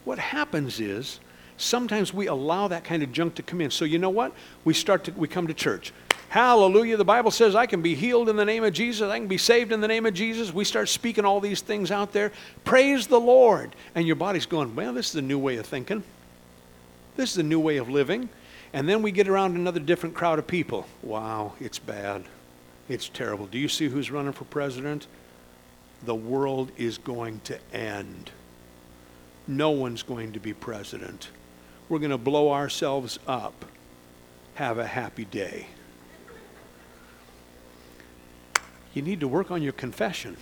[0.05, 1.21] What happens is
[1.63, 3.71] Sometimes we allow that kind of junk to come in.
[3.71, 4.33] So you know what?
[4.65, 5.93] We start to we come to church.
[6.33, 6.97] Hallelujah.
[6.97, 9.11] The Bible says I can be healed in the name of Jesus.
[9.11, 10.51] I can be saved in the name of Jesus.
[10.51, 12.33] We start speaking all these things out there.
[12.65, 13.77] Praise the Lord.
[13.95, 16.03] And your body's going, well, this is a new way of thinking.
[17.17, 18.31] This is a new way of living.
[18.73, 20.87] And then we get around another different crowd of people.
[21.03, 22.25] Wow, it's bad.
[22.89, 23.45] It's terrible.
[23.45, 25.09] Do you see who's running for president?
[26.03, 28.31] The world is going to end.
[29.47, 31.29] No one's going to be president.
[31.91, 33.67] We're going to blow ourselves up.
[34.55, 35.67] Have a happy day.
[38.95, 40.37] You need to work on your confession.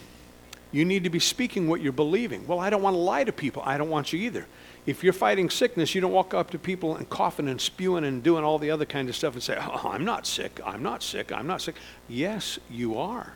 [0.72, 2.46] You need to be speaking what you're believing.
[2.46, 3.62] Well, I don't want to lie to people.
[3.64, 4.46] I don't want you either.
[4.86, 8.22] If you're fighting sickness, you don't walk up to people and coughing and spewing and
[8.22, 10.60] doing all the other kind of stuff and say, Oh, I'm not sick.
[10.64, 11.32] I'm not sick.
[11.32, 11.76] I'm not sick.
[12.08, 13.34] Yes, you are.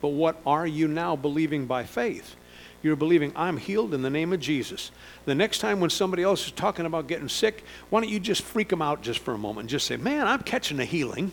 [0.00, 2.34] But what are you now believing by faith?
[2.82, 4.90] You're believing, I'm healed in the name of Jesus.
[5.24, 8.42] The next time when somebody else is talking about getting sick, why don't you just
[8.42, 11.32] freak them out just for a moment and just say, Man, I'm catching a healing.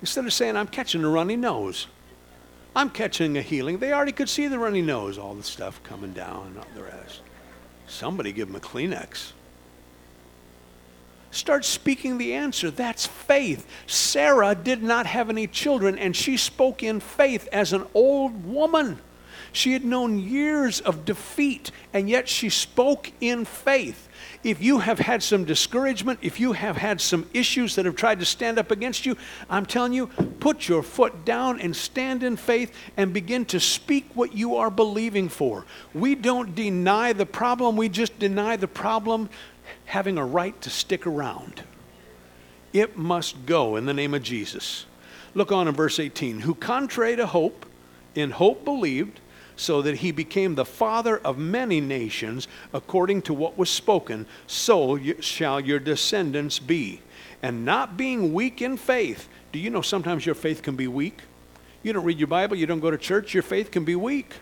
[0.00, 1.86] Instead of saying, I'm catching a runny nose.
[2.74, 3.78] I'm catching a healing.
[3.78, 6.82] They already could see the runny nose, all the stuff coming down and all the
[6.82, 7.20] rest.
[7.86, 9.32] Somebody give them a Kleenex.
[11.32, 12.70] Start speaking the answer.
[12.70, 13.66] That's faith.
[13.86, 19.00] Sarah did not have any children, and she spoke in faith as an old woman.
[19.52, 24.08] She had known years of defeat, and yet she spoke in faith.
[24.42, 28.20] If you have had some discouragement, if you have had some issues that have tried
[28.20, 29.16] to stand up against you,
[29.50, 30.06] I'm telling you,
[30.40, 34.70] put your foot down and stand in faith and begin to speak what you are
[34.70, 35.66] believing for.
[35.92, 39.28] We don't deny the problem, we just deny the problem
[39.84, 41.62] having a right to stick around.
[42.72, 44.86] It must go in the name of Jesus.
[45.34, 46.40] Look on in verse 18.
[46.40, 47.66] Who, contrary to hope,
[48.14, 49.20] in hope believed
[49.60, 54.98] so that he became the father of many nations, according to what was spoken, so
[55.20, 57.02] shall your descendants be.
[57.42, 59.28] And not being weak in faith.
[59.52, 61.20] Do you know sometimes your faith can be weak?
[61.82, 64.32] You don't read your Bible, you don't go to church, your faith can be weak.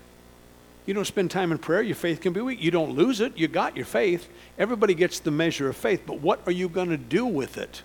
[0.86, 2.62] You don't spend time in prayer, your faith can be weak.
[2.62, 4.28] You don't lose it, you got your faith.
[4.56, 7.82] Everybody gets the measure of faith, but what are you going to do with it?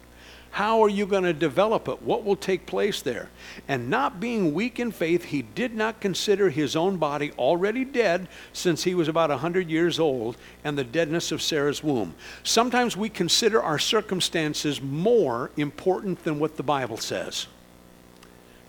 [0.54, 2.04] How are you going to develop it?
[2.04, 3.30] What will take place there?
[3.68, 8.28] And not being weak in faith, he did not consider his own body already dead
[8.54, 12.14] since he was about 100 years old and the deadness of Sarah's womb.
[12.44, 17.48] Sometimes we consider our circumstances more important than what the Bible says.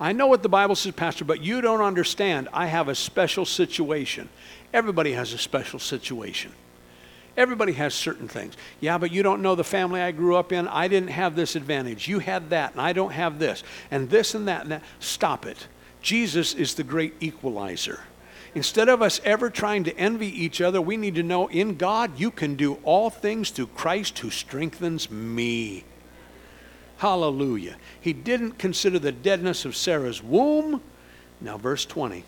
[0.00, 2.48] I know what the Bible says, Pastor, but you don't understand.
[2.54, 4.30] I have a special situation.
[4.72, 6.52] Everybody has a special situation.
[7.36, 8.54] Everybody has certain things.
[8.80, 10.68] Yeah, but you don't know the family I grew up in.
[10.68, 12.06] I didn't have this advantage.
[12.06, 14.82] You had that, and I don't have this, and this and that and that.
[15.00, 15.66] Stop it.
[16.00, 18.00] Jesus is the great equalizer.
[18.54, 22.20] Instead of us ever trying to envy each other, we need to know in God
[22.20, 25.84] you can do all things through Christ who strengthens me.
[26.98, 27.76] Hallelujah.
[28.00, 30.80] He didn't consider the deadness of Sarah's womb.
[31.40, 32.22] Now, verse 20.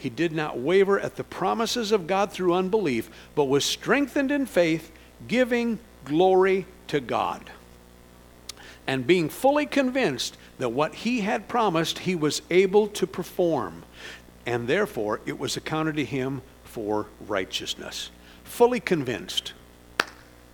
[0.00, 4.46] He did not waver at the promises of God through unbelief, but was strengthened in
[4.46, 4.90] faith,
[5.28, 7.50] giving glory to God.
[8.86, 13.82] And being fully convinced that what he had promised he was able to perform,
[14.46, 18.10] and therefore it was accounted to him for righteousness.
[18.42, 19.52] Fully convinced.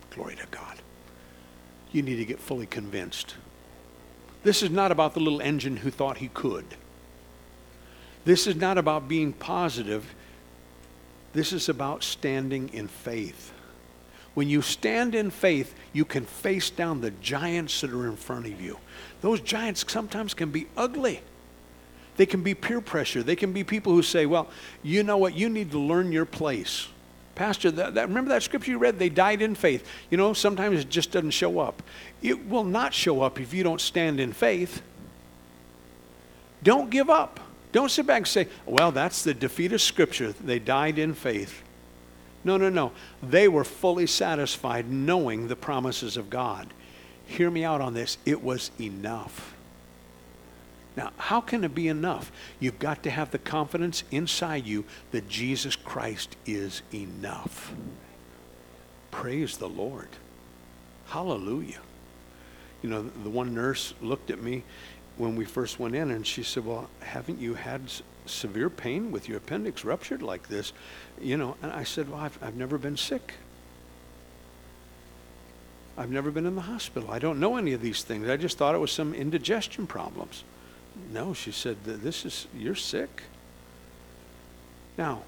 [0.09, 0.81] Glory to God.
[1.93, 3.35] You need to get fully convinced.
[4.43, 6.65] This is not about the little engine who thought he could.
[8.27, 10.13] This is not about being positive.
[11.31, 13.53] This is about standing in faith.
[14.33, 18.45] When you stand in faith, you can face down the giants that are in front
[18.45, 18.79] of you.
[19.21, 21.21] Those giants sometimes can be ugly.
[22.17, 23.23] They can be peer pressure.
[23.23, 24.49] They can be people who say, well,
[24.83, 25.33] you know what?
[25.33, 26.89] You need to learn your place.
[27.33, 28.99] Pastor, that, that, remember that scripture you read?
[28.99, 29.87] They died in faith.
[30.09, 31.81] You know, sometimes it just doesn't show up.
[32.21, 34.81] It will not show up if you don't stand in faith.
[36.61, 37.39] Don't give up.
[37.71, 40.31] Don't sit back and say, well, that's the defeat of Scripture.
[40.31, 41.61] They died in faith.
[42.43, 42.91] No, no, no.
[43.21, 46.73] They were fully satisfied knowing the promises of God.
[47.25, 48.17] Hear me out on this.
[48.25, 49.53] It was enough.
[50.95, 52.31] Now, how can it be enough?
[52.59, 57.73] You've got to have the confidence inside you that Jesus Christ is enough.
[59.11, 60.09] Praise the Lord.
[61.07, 61.81] Hallelujah.
[62.81, 64.63] You know, the one nurse looked at me
[65.17, 69.11] when we first went in, and she said, "Well, haven't you had s- severe pain
[69.11, 70.73] with your appendix ruptured like this?"
[71.21, 73.33] You know, and I said, "Well, I've, I've never been sick.
[75.97, 77.09] I've never been in the hospital.
[77.09, 78.29] I don't know any of these things.
[78.29, 80.43] I just thought it was some indigestion problems."
[81.11, 83.23] No, she said, "This is you're sick."
[84.97, 85.23] Now,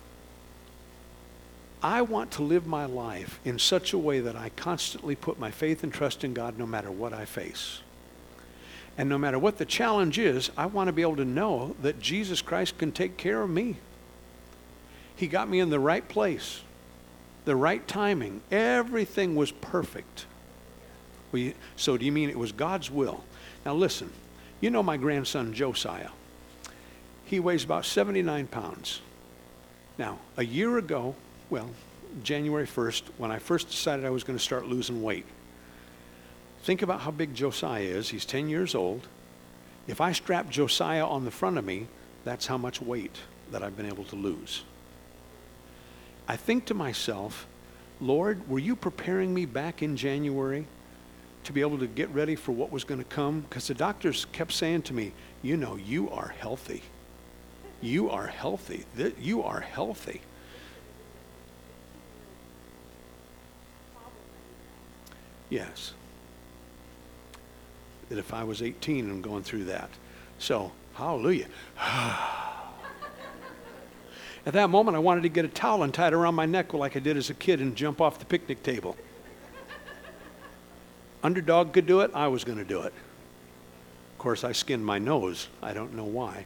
[1.82, 5.52] I want to live my life in such a way that I constantly put my
[5.52, 7.82] faith and trust in God no matter what I face.
[9.00, 12.02] And no matter what the challenge is, I want to be able to know that
[12.02, 13.78] Jesus Christ can take care of me.
[15.16, 16.60] He got me in the right place,
[17.46, 18.42] the right timing.
[18.52, 20.26] Everything was perfect.
[21.78, 23.24] So, do you mean it was God's will?
[23.66, 24.12] Now, listen,
[24.60, 26.10] you know my grandson Josiah.
[27.24, 29.00] He weighs about 79 pounds.
[29.98, 31.16] Now, a year ago,
[31.50, 31.70] well,
[32.22, 35.26] January 1st, when I first decided I was going to start losing weight,
[36.64, 38.10] think about how big Josiah is.
[38.10, 39.08] He's 10 years old.
[39.88, 41.88] If I strap Josiah on the front of me,
[42.24, 43.18] that's how much weight
[43.52, 44.64] that I've been able to lose.
[46.28, 47.48] I think to myself,
[48.00, 50.68] Lord, were you preparing me back in January
[51.46, 53.42] to be able to get ready for what was going to come?
[53.42, 56.84] Because the doctors kept saying to me, you know, you are healthy.
[57.82, 58.86] You are healthy.
[59.20, 60.22] You are healthy.
[65.50, 65.94] Yes.
[68.10, 69.90] That if I was 18 and going through that.
[70.40, 71.48] So, hallelujah.
[74.46, 76.74] At that moment, I wanted to get a towel and tie it around my neck
[76.74, 78.96] like I did as a kid and jump off the picnic table.
[81.22, 82.94] Underdog could do it, I was going to do it.
[84.14, 85.50] Of course, I skinned my nose.
[85.62, 86.46] I don't know why.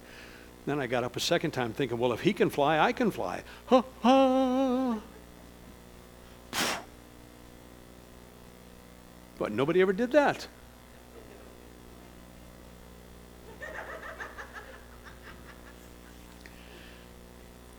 [0.65, 3.11] Then I got up a second time thinking, well, if he can fly, I can
[3.11, 3.43] fly.
[3.67, 4.99] Ha ha.
[9.39, 10.47] But nobody ever did that.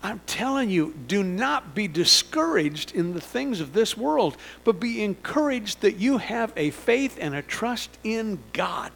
[0.05, 5.03] I'm telling you, do not be discouraged in the things of this world, but be
[5.03, 8.91] encouraged that you have a faith and a trust in God.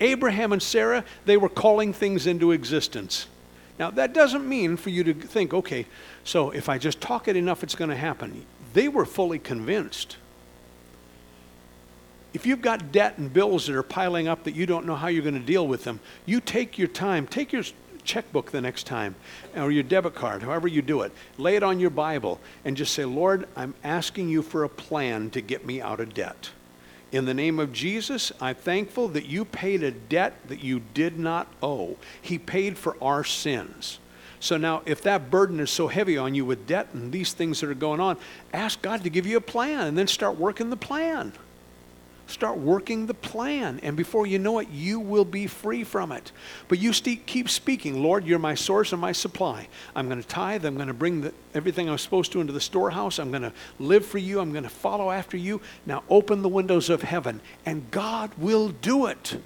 [0.00, 3.28] Abraham and Sarah, they were calling things into existence.
[3.78, 5.86] Now, that doesn't mean for you to think, okay,
[6.24, 8.44] so if I just talk it enough, it's going to happen.
[8.72, 10.16] They were fully convinced.
[12.34, 15.06] If you've got debt and bills that are piling up that you don't know how
[15.06, 17.62] you're going to deal with them, you take your time, take your
[18.06, 19.14] checkbook the next time
[19.54, 21.12] or your debit card, however you do it.
[21.36, 25.30] Lay it on your Bible and just say, Lord, I'm asking you for a plan
[25.30, 26.50] to get me out of debt.
[27.12, 31.18] In the name of Jesus, I'm thankful that you paid a debt that you did
[31.18, 31.96] not owe.
[32.20, 34.00] He paid for our sins.
[34.40, 37.60] So now, if that burden is so heavy on you with debt and these things
[37.60, 38.18] that are going on,
[38.52, 41.32] ask God to give you a plan and then start working the plan.
[42.28, 46.32] Start working the plan, and before you know it, you will be free from it.
[46.66, 49.68] But you st- keep speaking, Lord, you're my source and my supply.
[49.94, 50.64] I'm going to tithe.
[50.64, 53.20] I'm going to bring the, everything I'm supposed to into the storehouse.
[53.20, 54.40] I'm going to live for you.
[54.40, 55.60] I'm going to follow after you.
[55.86, 59.38] Now open the windows of heaven, and God will do it.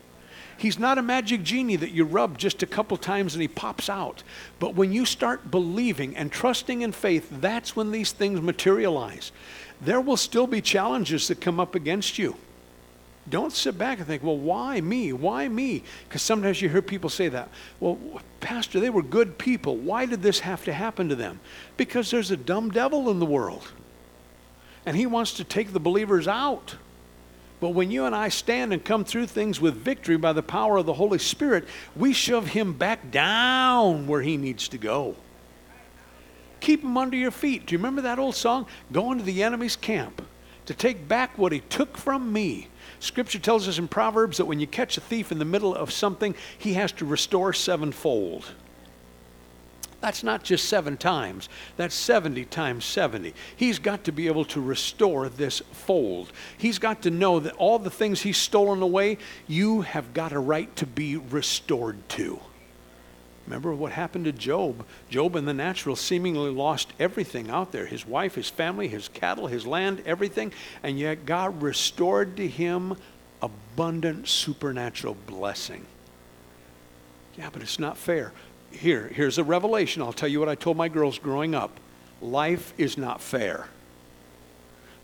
[0.57, 3.89] He's not a magic genie that you rub just a couple times and he pops
[3.89, 4.22] out.
[4.59, 9.33] But when you start believing and trusting in faith, that's when these things materialize.
[9.81, 12.37] There will still be challenges that come up against you.
[13.29, 15.12] Don't sit back and think, well, why me?
[15.12, 15.85] Why me?
[16.09, 17.49] Because sometimes you hear people say that.
[17.79, 17.99] Well,
[18.41, 19.77] Pastor, they were good people.
[19.77, 21.41] Why did this have to happen to them?
[21.77, 23.71] Because there's a dumb devil in the world.
[24.87, 26.77] And he wants to take the believers out.
[27.61, 30.79] But when you and I stand and come through things with victory by the power
[30.79, 35.14] of the Holy Spirit, we shove him back down where he needs to go.
[36.61, 37.66] Keep him under your feet.
[37.66, 38.66] Do you remember that old song?
[38.91, 40.23] Go into the enemy's camp
[40.64, 42.68] to take back what he took from me.
[43.01, 45.90] Scripture tells us in Proverbs that when you catch a thief in the middle of
[45.90, 48.44] something, he has to restore sevenfold.
[50.01, 53.34] That's not just seven times, that's 70 times 70.
[53.57, 56.32] He's got to be able to restore this fold.
[56.57, 60.38] He's got to know that all the things he's stolen away, you have got a
[60.38, 62.40] right to be restored to.
[63.51, 64.86] Remember what happened to Job?
[65.09, 69.48] Job in the natural seemingly lost everything out there his wife, his family, his cattle,
[69.48, 70.53] his land, everything.
[70.84, 72.94] And yet God restored to him
[73.42, 75.84] abundant supernatural blessing.
[77.36, 78.32] Yeah, but it's not fair.
[78.70, 80.01] Here, here's a revelation.
[80.01, 81.80] I'll tell you what I told my girls growing up
[82.22, 83.66] life is not fair.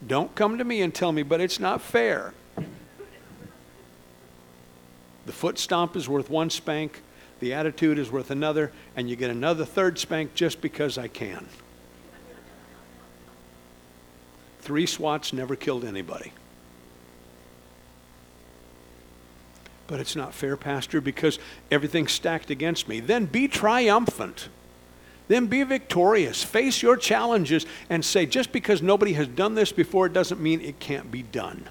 [0.06, 2.32] Don't come to me and tell me, but it's not fair.
[5.24, 7.02] The foot stomp is worth one spank
[7.40, 11.46] the attitude is worth another, and you get another third spank just because I can.
[14.60, 16.32] Three swats never killed anybody.
[19.86, 21.38] But it's not fair, Pastor, because
[21.70, 22.98] everything's stacked against me.
[22.98, 24.48] Then be triumphant.
[25.28, 26.42] Then be victorious.
[26.42, 30.60] Face your challenges and say, just because nobody has done this before, it doesn't mean
[30.60, 31.68] it can't be done.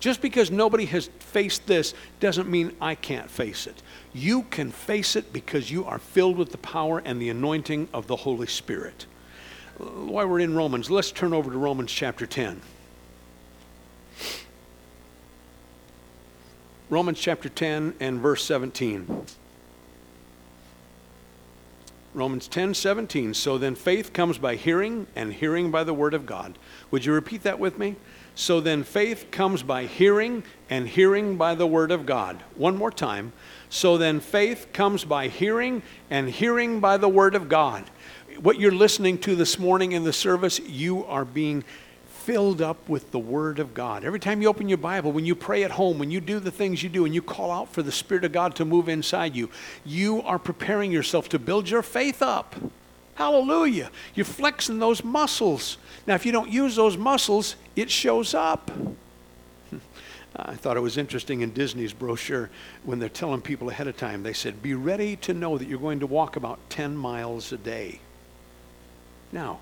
[0.00, 3.82] Just because nobody has faced this doesn't mean I can't face it.
[4.14, 8.06] You can face it because you are filled with the power and the anointing of
[8.06, 9.06] the Holy Spirit.
[9.78, 12.60] while we're in Romans, let's turn over to Romans chapter 10.
[16.90, 19.24] Romans chapter 10 and verse 17.
[22.12, 23.34] Romans 10 17.
[23.34, 26.58] So then faith comes by hearing, and hearing by the word of God.
[26.90, 27.96] Would you repeat that with me?
[28.40, 32.42] So then faith comes by hearing, and hearing by the word of God.
[32.56, 33.34] One more time.
[33.68, 37.84] So then faith comes by hearing, and hearing by the word of God.
[38.40, 41.64] What you're listening to this morning in the service, you are being
[42.06, 44.04] filled up with the Word of God.
[44.04, 46.50] Every time you open your Bible, when you pray at home, when you do the
[46.50, 49.36] things you do, and you call out for the Spirit of God to move inside
[49.36, 49.50] you,
[49.84, 52.56] you are preparing yourself to build your faith up.
[53.20, 53.90] Hallelujah.
[54.14, 55.76] You're flexing those muscles.
[56.06, 58.70] Now, if you don't use those muscles, it shows up.
[60.36, 62.50] I thought it was interesting in Disney's brochure
[62.84, 65.78] when they're telling people ahead of time, they said, Be ready to know that you're
[65.78, 68.00] going to walk about 10 miles a day.
[69.32, 69.60] Now,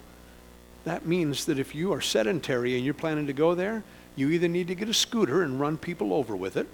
[0.85, 3.83] that means that if you are sedentary and you're planning to go there,
[4.17, 6.67] you either need to get a scooter and run people over with it,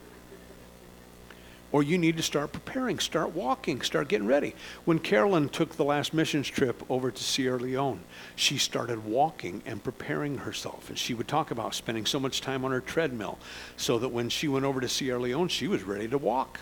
[1.74, 4.54] or you need to start preparing, start walking, start getting ready.
[4.84, 7.98] When Carolyn took the last missions trip over to Sierra Leone,
[8.36, 10.88] she started walking and preparing herself.
[10.88, 13.40] And she would talk about spending so much time on her treadmill
[13.76, 16.60] so that when she went over to Sierra Leone, she was ready to walk.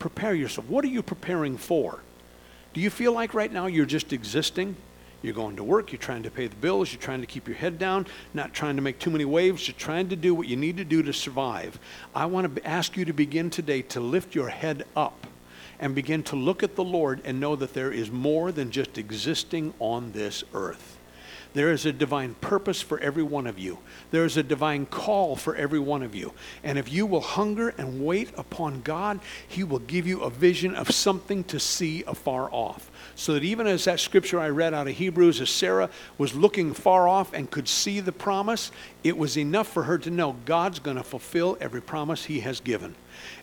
[0.00, 0.68] Prepare yourself.
[0.68, 2.00] What are you preparing for?
[2.74, 4.74] Do you feel like right now you're just existing?
[5.22, 7.56] You're going to work, you're trying to pay the bills, you're trying to keep your
[7.56, 10.56] head down, not trying to make too many waves, you're trying to do what you
[10.56, 11.78] need to do to survive.
[12.14, 15.26] I want to ask you to begin today to lift your head up
[15.78, 18.98] and begin to look at the Lord and know that there is more than just
[18.98, 20.98] existing on this earth.
[21.56, 23.78] There is a divine purpose for every one of you.
[24.10, 26.34] There is a divine call for every one of you.
[26.62, 30.74] And if you will hunger and wait upon God, He will give you a vision
[30.74, 32.90] of something to see afar off.
[33.18, 35.88] So that even as that scripture I read out of Hebrews, as Sarah
[36.18, 38.70] was looking far off and could see the promise,
[39.02, 42.60] it was enough for her to know God's going to fulfill every promise He has
[42.60, 42.94] given.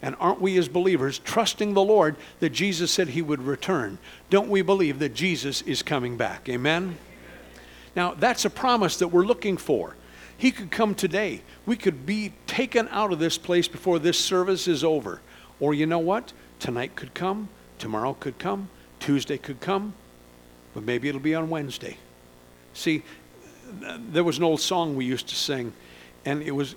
[0.04, 3.98] And aren't we as believers trusting the Lord that Jesus said He would return?
[4.30, 6.48] Don't we believe that Jesus is coming back?
[6.48, 6.96] Amen?
[7.96, 9.96] Now, that's a promise that we're looking for.
[10.38, 11.42] He could come today.
[11.66, 15.22] We could be taken out of this place before this service is over.
[15.60, 16.32] Or you know what?
[16.60, 17.50] Tonight could come,
[17.80, 18.70] tomorrow could come,
[19.04, 19.94] Tuesday could come,
[20.74, 21.98] but maybe it'll be on Wednesday.
[22.74, 23.04] See,
[23.82, 25.74] there was an old song we used to sing,
[26.24, 26.74] and it was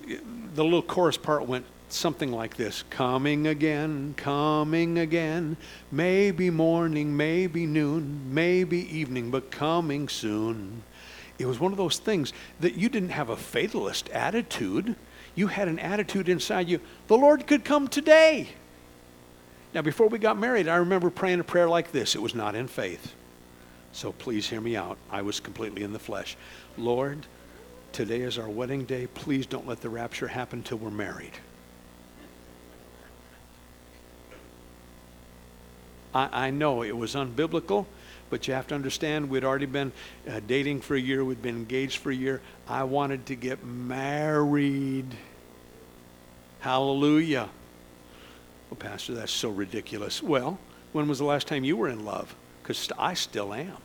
[0.54, 5.56] the little chorus part went something like this Coming again, coming again,
[5.92, 10.82] maybe morning, maybe noon, maybe evening, but coming soon.
[11.38, 14.96] It was one of those things that you didn't have a fatalist attitude.
[15.36, 16.80] You had an attitude inside you.
[17.06, 18.48] The Lord could come today.
[19.74, 22.14] Now, before we got married, I remember praying a prayer like this.
[22.14, 23.14] It was not in faith.
[23.92, 24.96] So please hear me out.
[25.10, 26.36] I was completely in the flesh.
[26.78, 27.26] Lord,
[27.92, 29.06] today is our wedding day.
[29.06, 31.32] Please don't let the rapture happen till we're married.
[36.14, 37.86] I, I know it was unbiblical.
[38.28, 39.92] But you have to understand, we'd already been
[40.28, 42.40] uh, dating for a year, we'd been engaged for a year.
[42.66, 45.06] I wanted to get married.
[46.58, 47.48] Hallelujah.
[48.70, 50.22] Well, Pastor, that's so ridiculous.
[50.22, 50.58] Well,
[50.92, 52.34] when was the last time you were in love?
[52.62, 53.76] Because I still am.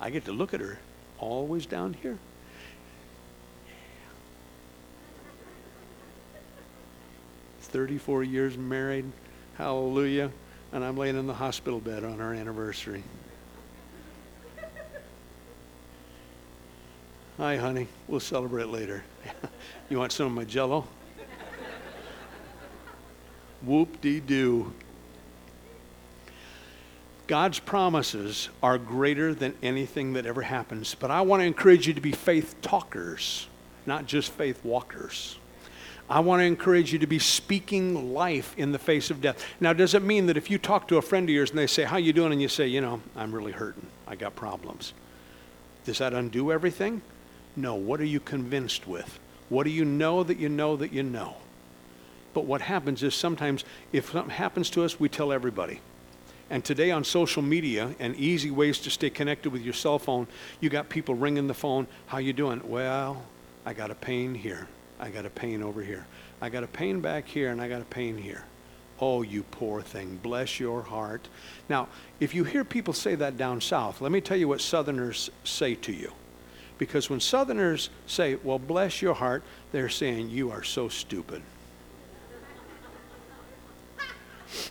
[0.00, 0.78] I get to look at her
[1.18, 2.18] always down here.
[7.72, 9.06] 34 years married.
[9.54, 10.30] Hallelujah.
[10.72, 13.02] And I'm laying in the hospital bed on our anniversary.
[17.38, 17.88] Hi, honey.
[18.08, 19.02] We'll celebrate later.
[19.90, 20.86] you want some of my jello?
[23.62, 24.72] Whoop de doo.
[27.28, 31.94] God's promises are greater than anything that ever happens, but I want to encourage you
[31.94, 33.46] to be faith talkers,
[33.86, 35.38] not just faith walkers.
[36.10, 39.42] I want to encourage you to be speaking life in the face of death.
[39.60, 41.66] Now, does it mean that if you talk to a friend of yours and they
[41.66, 42.32] say, How you doing?
[42.32, 43.86] and you say, You know, I'm really hurting.
[44.06, 44.92] I got problems.
[45.84, 47.00] Does that undo everything?
[47.56, 47.74] No.
[47.74, 49.18] What are you convinced with?
[49.48, 51.36] What do you know that you know that you know?
[52.34, 55.80] But what happens is sometimes if something happens to us, we tell everybody.
[56.48, 60.26] And today on social media and easy ways to stay connected with your cell phone,
[60.60, 61.86] you got people ringing the phone.
[62.06, 62.60] How you doing?
[62.64, 63.22] Well,
[63.64, 64.68] I got a pain here.
[65.00, 66.06] I got a pain over here.
[66.40, 68.44] I got a pain back here, and I got a pain here.
[69.00, 70.18] Oh, you poor thing.
[70.22, 71.28] Bless your heart.
[71.68, 71.88] Now,
[72.20, 75.74] if you hear people say that down south, let me tell you what Southerners say
[75.76, 76.12] to you.
[76.78, 81.42] Because when Southerners say, well, bless your heart, they're saying, you are so stupid.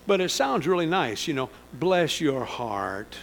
[0.05, 3.15] But it sounds really nice, you know, bless your heart.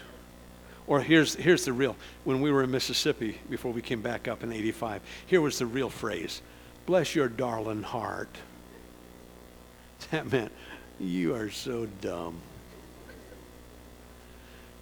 [0.87, 4.43] Or here's, here's the real, when we were in Mississippi before we came back up
[4.43, 6.43] in 85, here was the real phrase
[6.87, 8.35] bless your darling heart.
[10.11, 10.53] That meant,
[10.99, 12.41] you are so dumb.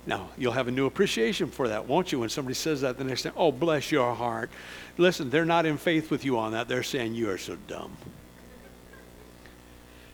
[0.07, 3.05] Now, you'll have a new appreciation for that, won't you, when somebody says that the
[3.05, 3.33] next time?
[3.37, 4.51] Oh, bless your heart.
[4.97, 6.69] Listen, they're not in faith with you on that.
[6.69, 7.97] They're saying, you are so dumb.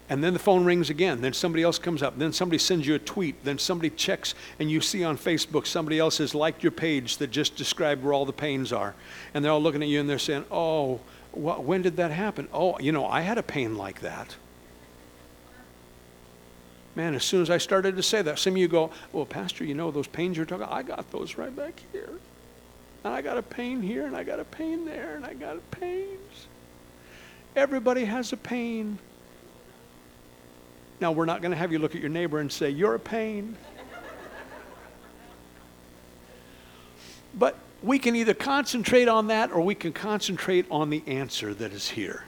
[0.09, 1.21] And then the phone rings again.
[1.21, 2.19] Then somebody else comes up.
[2.19, 3.45] Then somebody sends you a tweet.
[3.45, 7.31] Then somebody checks, and you see on Facebook somebody else has liked your page that
[7.31, 8.95] just described where all the pains are.
[9.33, 11.01] And they're all looking at you and they're saying, Oh,
[11.33, 12.49] wh- when did that happen?
[12.53, 14.37] Oh, you know, I had a pain like that.
[16.95, 19.65] Man, as soon as I started to say that, some of you go, Well, Pastor,
[19.65, 22.11] you know those pains you're talking I got those right back here.
[23.05, 25.59] And I got a pain here, and I got a pain there, and I got
[25.71, 26.47] pains.
[27.57, 28.99] Everybody has a pain.
[31.01, 33.01] Now, we're not going to have you look at your neighbor and say, You're a
[33.01, 33.57] pain.
[37.35, 41.73] but we can either concentrate on that or we can concentrate on the answer that
[41.73, 42.25] is here.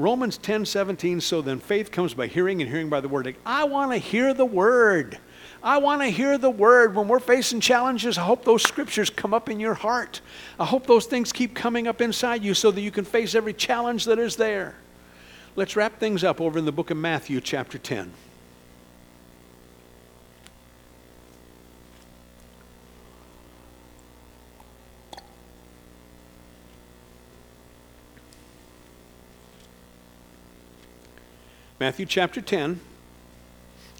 [0.00, 3.36] Romans 10 17, so then faith comes by hearing and hearing by the word.
[3.44, 5.18] I want to hear the word.
[5.62, 6.94] I want to hear the word.
[6.96, 10.22] When we're facing challenges, I hope those scriptures come up in your heart.
[10.58, 13.52] I hope those things keep coming up inside you so that you can face every
[13.52, 14.74] challenge that is there.
[15.54, 18.10] Let's wrap things up over in the book of Matthew, chapter 10.
[31.80, 32.78] Matthew chapter 10,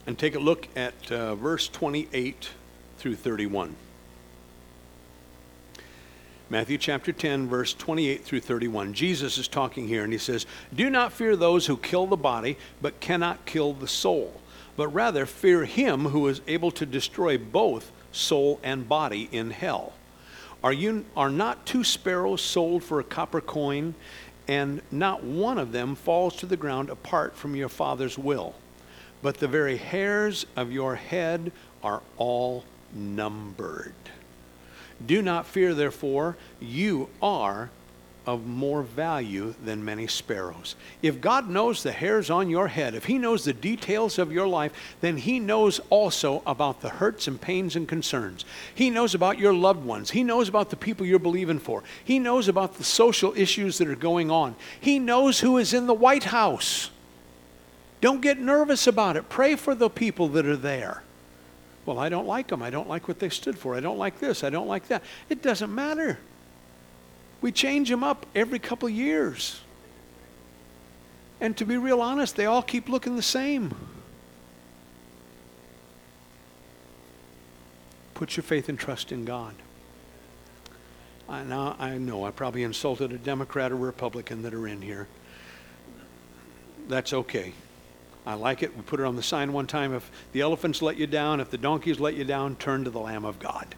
[0.06, 2.50] and take a look at uh, verse 28
[2.98, 3.74] through 31.
[6.50, 8.92] Matthew chapter 10, verse 28 through 31.
[8.92, 12.58] Jesus is talking here, and he says, Do not fear those who kill the body,
[12.82, 14.42] but cannot kill the soul,
[14.76, 19.94] but rather fear him who is able to destroy both soul and body in hell.
[20.62, 23.94] Are, you, are not two sparrows sold for a copper coin,
[24.50, 28.56] and not one of them falls to the ground apart from your Father's will?
[29.22, 31.52] But the very hairs of your head
[31.84, 33.94] are all numbered.
[35.06, 37.70] Do not fear, therefore, you are
[38.26, 40.76] of more value than many sparrows.
[41.02, 44.46] If God knows the hairs on your head, if He knows the details of your
[44.46, 48.44] life, then He knows also about the hurts and pains and concerns.
[48.74, 50.10] He knows about your loved ones.
[50.10, 51.82] He knows about the people you're believing for.
[52.04, 54.54] He knows about the social issues that are going on.
[54.80, 56.90] He knows who is in the White House.
[58.00, 59.28] Don't get nervous about it.
[59.28, 61.02] Pray for the people that are there.
[61.86, 62.62] Well, I don't like them.
[62.62, 63.74] I don't like what they stood for.
[63.74, 64.44] I don't like this.
[64.44, 65.02] I don't like that.
[65.28, 66.18] It doesn't matter.
[67.40, 69.60] We change them up every couple years.
[71.40, 73.74] And to be real honest, they all keep looking the same.
[78.14, 79.54] Put your faith and trust in God.
[81.26, 81.40] I
[81.78, 85.06] I know I probably insulted a Democrat or Republican that are in here.
[86.88, 87.54] That's okay.
[88.26, 88.76] I like it.
[88.76, 89.94] We put it on the sign one time.
[89.94, 92.98] If the elephants let you down, if the donkeys let you down, turn to the
[92.98, 93.74] Lamb of God.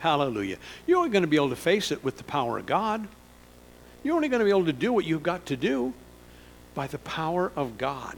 [0.00, 0.56] Hallelujah.
[0.86, 3.06] You're only going to be able to face it with the power of God.
[4.02, 5.92] You're only going to be able to do what you've got to do
[6.74, 8.16] by the power of God.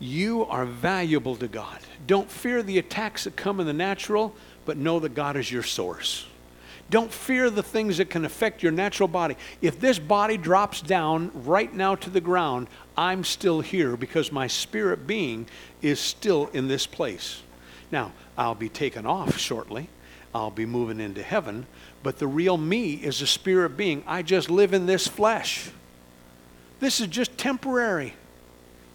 [0.00, 1.78] You are valuable to God.
[2.06, 4.34] Don't fear the attacks that come in the natural,
[4.64, 6.26] but know that God is your source.
[6.90, 9.36] Don't fear the things that can affect your natural body.
[9.62, 12.66] If this body drops down right now to the ground,
[12.96, 15.46] I'm still here because my spirit being
[15.82, 17.42] is still in this place.
[17.92, 19.88] Now, I'll be taken off shortly.
[20.34, 21.66] I'll be moving into heaven,
[22.02, 24.04] but the real me is a spirit being.
[24.06, 25.70] I just live in this flesh.
[26.78, 28.14] This is just temporary.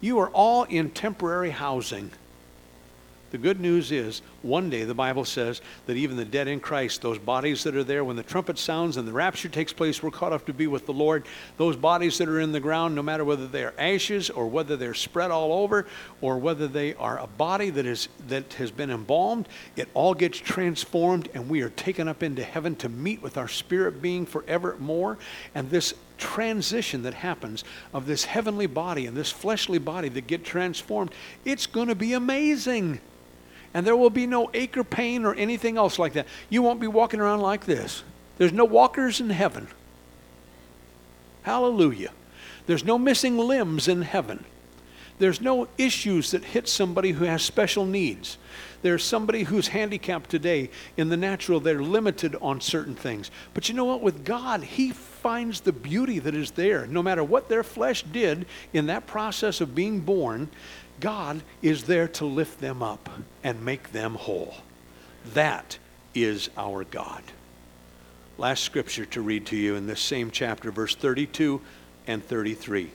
[0.00, 2.10] You are all in temporary housing.
[3.32, 7.02] The good news is, one day the Bible says that even the dead in Christ,
[7.02, 10.12] those bodies that are there, when the trumpet sounds and the rapture takes place, we're
[10.12, 11.26] caught up to be with the Lord.
[11.56, 14.76] Those bodies that are in the ground, no matter whether they are ashes or whether
[14.76, 15.86] they're spread all over
[16.20, 20.38] or whether they are a body that, is, that has been embalmed, it all gets
[20.38, 25.18] transformed and we are taken up into heaven to meet with our spirit being forevermore.
[25.54, 30.44] And this transition that happens of this heavenly body and this fleshly body that get
[30.44, 31.12] transformed,
[31.44, 33.00] it's going to be amazing.
[33.76, 36.26] And there will be no ache or pain or anything else like that.
[36.48, 38.04] You won't be walking around like this.
[38.38, 39.68] There's no walkers in heaven.
[41.42, 42.12] Hallelujah.
[42.64, 44.46] There's no missing limbs in heaven.
[45.18, 48.38] There's no issues that hit somebody who has special needs.
[48.82, 53.30] There's somebody who's handicapped today in the natural, they're limited on certain things.
[53.54, 54.02] But you know what?
[54.02, 56.86] With God, He finds the beauty that is there.
[56.86, 60.48] No matter what their flesh did in that process of being born,
[61.00, 63.10] God is there to lift them up
[63.42, 64.54] and make them whole.
[65.34, 65.78] That
[66.14, 67.22] is our God.
[68.38, 71.60] Last scripture to read to you in this same chapter, verse 32
[72.06, 72.90] and 33.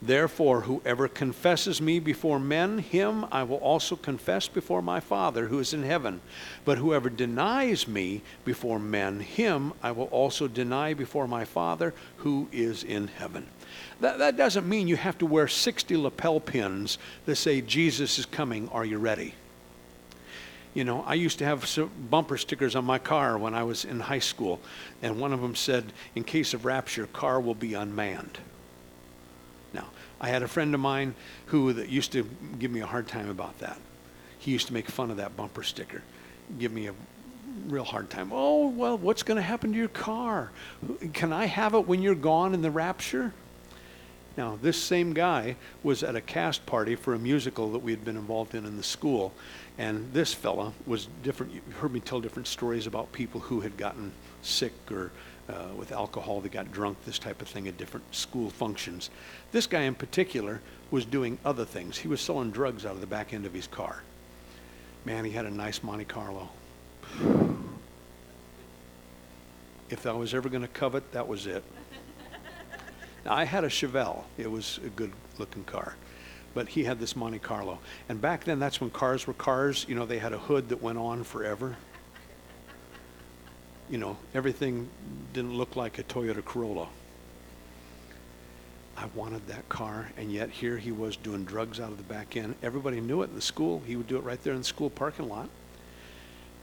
[0.00, 5.58] Therefore, whoever confesses me before men, him I will also confess before my Father who
[5.58, 6.20] is in heaven.
[6.64, 12.48] But whoever denies me before men, him I will also deny before my Father who
[12.52, 13.48] is in heaven.
[14.00, 18.26] That, that doesn't mean you have to wear 60 lapel pins that say, Jesus is
[18.26, 19.34] coming, are you ready?
[20.74, 21.66] You know, I used to have
[22.08, 24.60] bumper stickers on my car when I was in high school,
[25.02, 28.38] and one of them said, In case of rapture, car will be unmanned.
[30.20, 31.14] I had a friend of mine
[31.46, 33.78] who used to give me a hard time about that.
[34.38, 36.02] He used to make fun of that bumper sticker,
[36.58, 36.94] give me a
[37.66, 38.30] real hard time.
[38.32, 40.50] Oh, well, what's going to happen to your car?
[41.12, 43.32] Can I have it when you're gone in the rapture?
[44.36, 48.04] Now, this same guy was at a cast party for a musical that we had
[48.04, 49.32] been involved in in the school.
[49.78, 51.52] And this fella was different.
[51.52, 54.12] You heard me tell different stories about people who had gotten
[54.42, 55.10] sick or
[55.48, 59.10] uh, with alcohol, they got drunk, this type of thing at different school functions.
[59.52, 61.98] This guy in particular was doing other things.
[61.98, 64.02] He was selling drugs out of the back end of his car.
[65.04, 66.50] Man, he had a nice Monte Carlo.
[69.90, 71.64] If I was ever going to covet, that was it.
[73.24, 74.24] Now, I had a Chevelle.
[74.36, 75.94] It was a good looking car.
[76.54, 77.78] But he had this Monte Carlo.
[78.08, 79.86] And back then, that's when cars were cars.
[79.88, 81.76] You know, they had a hood that went on forever
[83.90, 84.88] you know, everything
[85.32, 86.88] didn't look like a Toyota Corolla.
[88.96, 92.36] I wanted that car, and yet here he was doing drugs out of the back
[92.36, 92.56] end.
[92.62, 93.80] Everybody knew it in the school.
[93.86, 95.48] He would do it right there in the school parking lot.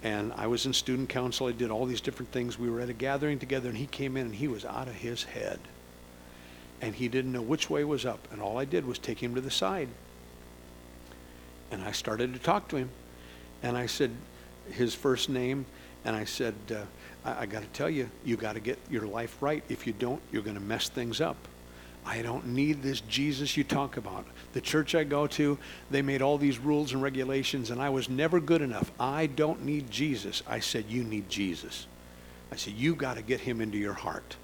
[0.03, 1.47] And I was in student council.
[1.47, 2.59] I did all these different things.
[2.59, 4.95] We were at a gathering together, and he came in, and he was out of
[4.95, 5.59] his head.
[6.81, 8.27] And he didn't know which way was up.
[8.31, 9.87] And all I did was take him to the side.
[11.71, 12.89] And I started to talk to him.
[13.63, 14.11] And I said
[14.69, 15.65] his first name,
[16.03, 16.81] and I said, uh,
[17.25, 19.63] I, I got to tell you, you got to get your life right.
[19.67, 21.37] If you don't, you're going to mess things up.
[22.05, 24.25] I don't need this Jesus you talk about.
[24.53, 25.57] The church I go to,
[25.89, 28.91] they made all these rules and regulations, and I was never good enough.
[28.99, 30.43] I don't need Jesus.
[30.47, 31.87] I said, You need Jesus.
[32.51, 34.37] I said, You got to get him into your heart.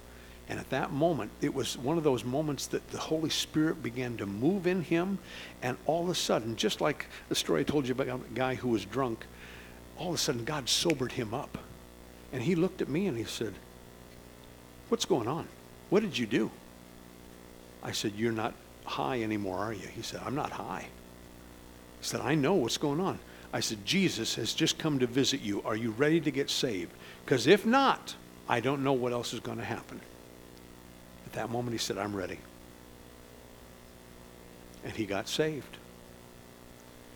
[0.48, 4.16] And at that moment, it was one of those moments that the Holy Spirit began
[4.16, 5.18] to move in him,
[5.62, 8.56] and all of a sudden, just like the story I told you about a guy
[8.56, 9.24] who was drunk,
[9.96, 11.58] all of a sudden God sobered him up.
[12.32, 13.54] And he looked at me and he said,
[14.88, 15.46] What's going on?
[15.90, 16.50] What did you do?
[17.82, 18.54] I said, You're not
[18.84, 19.86] high anymore, are you?
[19.88, 20.86] He said, I'm not high.
[22.00, 23.18] He said, I know what's going on.
[23.52, 25.62] I said, Jesus has just come to visit you.
[25.62, 26.92] Are you ready to get saved?
[27.24, 28.14] Because if not,
[28.48, 30.00] I don't know what else is going to happen.
[31.26, 32.38] At that moment, he said, I'm ready.
[34.84, 35.76] And he got saved.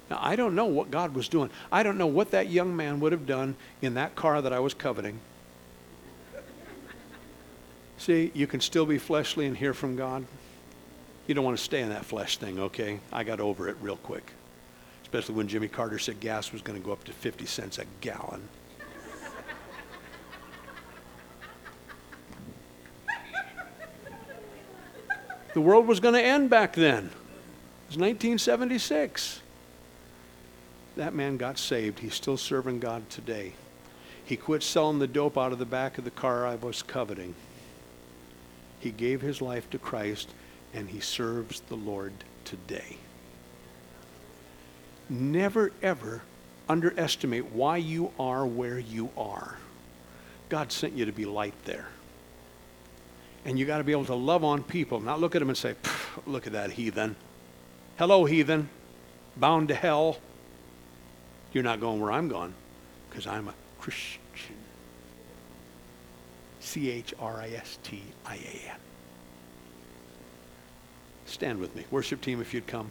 [0.09, 1.51] Now, I don't know what God was doing.
[1.73, 4.61] I don't know what that young man would have done in that car that I
[4.61, 5.19] was coveting.
[7.99, 10.25] See, you can still be fleshly and hear from God.
[11.27, 13.01] You don't want to stay in that flesh thing, okay?
[13.13, 14.33] I got over it real quick.
[15.03, 17.85] Especially when Jimmy Carter said gas was going to go up to 50 cents a
[18.01, 18.49] gallon.
[25.55, 27.07] the world was going to end back then.
[27.07, 29.41] It was 1976
[30.97, 31.99] that man got saved.
[31.99, 33.53] He's still serving God today.
[34.25, 37.35] He quit selling the dope out of the back of the car I was coveting.
[38.81, 40.31] He gave his life to Christ
[40.75, 42.13] and he serves the Lord
[42.45, 42.99] today.
[45.09, 46.23] Never, ever
[46.69, 49.57] underestimate why you are where you are.
[50.49, 51.89] God sent you to be light there.
[53.45, 55.57] And you got to be able to love on people, not look at them and
[55.57, 55.77] say,
[56.27, 57.15] look at that heathen.
[57.97, 58.69] Hello, heathen.
[59.37, 60.19] Bound to hell.
[61.57, 62.53] You're not going where I'm going
[63.09, 64.21] because I'm a Christian.
[66.61, 68.77] C H R I S T I A N.
[71.25, 71.87] Stand with me.
[71.91, 72.91] Worship team, if you'd come.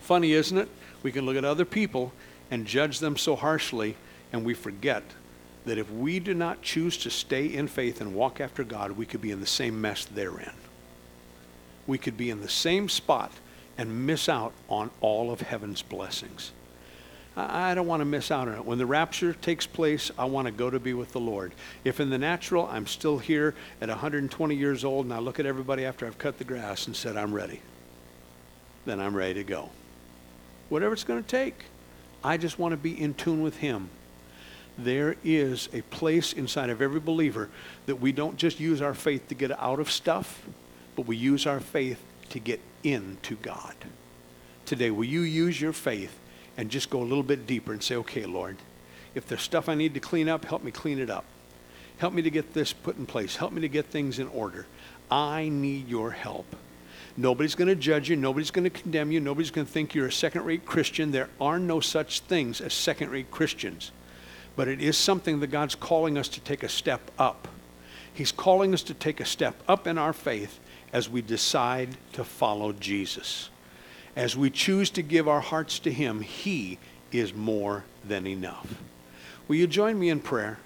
[0.00, 0.70] Funny, isn't it?
[1.02, 2.10] We can look at other people
[2.50, 3.96] and judge them so harshly,
[4.32, 5.02] and we forget
[5.66, 9.04] that if we do not choose to stay in faith and walk after God, we
[9.04, 10.54] could be in the same mess they're in.
[11.86, 13.30] We could be in the same spot
[13.78, 16.52] and miss out on all of heaven's blessings.
[17.36, 18.64] I don't want to miss out on it.
[18.64, 21.52] When the rapture takes place, I want to go to be with the Lord.
[21.84, 25.44] If in the natural I'm still here at 120 years old and I look at
[25.44, 27.60] everybody after I've cut the grass and said, I'm ready,
[28.86, 29.68] then I'm ready to go.
[30.70, 31.66] Whatever it's going to take,
[32.24, 33.90] I just want to be in tune with Him.
[34.78, 37.50] There is a place inside of every believer
[37.84, 40.42] that we don't just use our faith to get out of stuff,
[40.96, 43.74] but we use our faith to get into God.
[44.64, 46.18] Today, will you use your faith
[46.56, 48.56] and just go a little bit deeper and say, okay, Lord,
[49.14, 51.24] if there's stuff I need to clean up, help me clean it up.
[51.98, 53.36] Help me to get this put in place.
[53.36, 54.66] Help me to get things in order.
[55.10, 56.56] I need your help.
[57.16, 58.16] Nobody's going to judge you.
[58.16, 59.20] Nobody's going to condemn you.
[59.20, 61.12] Nobody's going to think you're a second rate Christian.
[61.12, 63.90] There are no such things as second rate Christians.
[64.54, 67.48] But it is something that God's calling us to take a step up.
[68.12, 70.58] He's calling us to take a step up in our faith
[70.96, 73.50] as we decide to follow Jesus.
[74.16, 76.78] As we choose to give our hearts to Him, He
[77.12, 78.80] is more than enough.
[79.46, 80.58] Will you join me in prayer?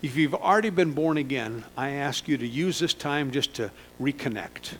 [0.00, 3.70] If you've already been born again, I ask you to use this time just to
[4.00, 4.76] reconnect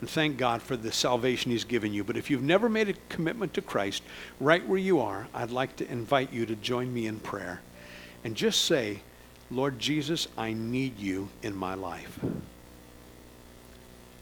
[0.00, 2.02] and thank God for the salvation He's given you.
[2.02, 4.02] But if you've never made a commitment to Christ,
[4.40, 7.60] right where you are, I'd like to invite you to join me in prayer
[8.24, 9.00] and just say,
[9.50, 12.18] Lord Jesus, I need you in my life.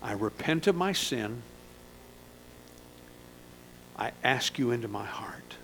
[0.02, 1.42] I repent of my sin.
[3.96, 5.56] I ask you into my heart.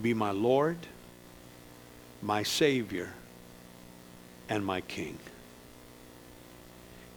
[0.00, 0.78] Be my Lord,
[2.22, 3.10] my Savior,
[4.48, 5.18] and my King.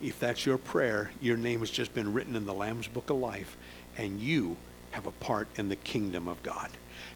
[0.01, 3.17] If that's your prayer, your name has just been written in the Lamb's Book of
[3.17, 3.55] Life,
[3.97, 4.57] and you
[4.91, 6.69] have a part in the kingdom of God.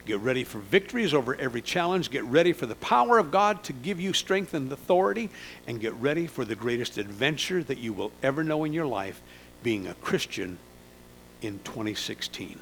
[0.06, 2.12] Get ready for victories over every challenge.
[2.12, 5.32] Get ready for the power of God to give you strength and authority.
[5.66, 9.22] And get ready for the greatest adventure that you will ever know in your life
[9.64, 10.60] being a Christian
[11.42, 12.60] in 2016.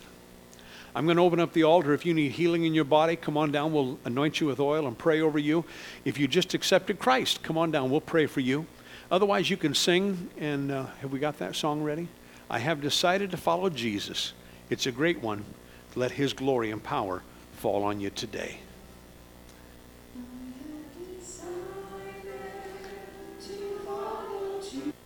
[0.95, 1.93] I'm going to open up the altar.
[1.93, 3.73] If you need healing in your body, come on down.
[3.73, 5.65] We'll anoint you with oil and pray over you.
[6.05, 7.89] If you just accepted Christ, come on down.
[7.89, 8.67] We'll pray for you.
[9.11, 10.29] Otherwise, you can sing.
[10.37, 12.07] And uh, have we got that song ready?
[12.49, 14.31] I have decided to follow Jesus.
[14.69, 15.43] It's a great one.
[15.95, 17.21] Let his glory and power
[17.63, 18.62] fall on you today.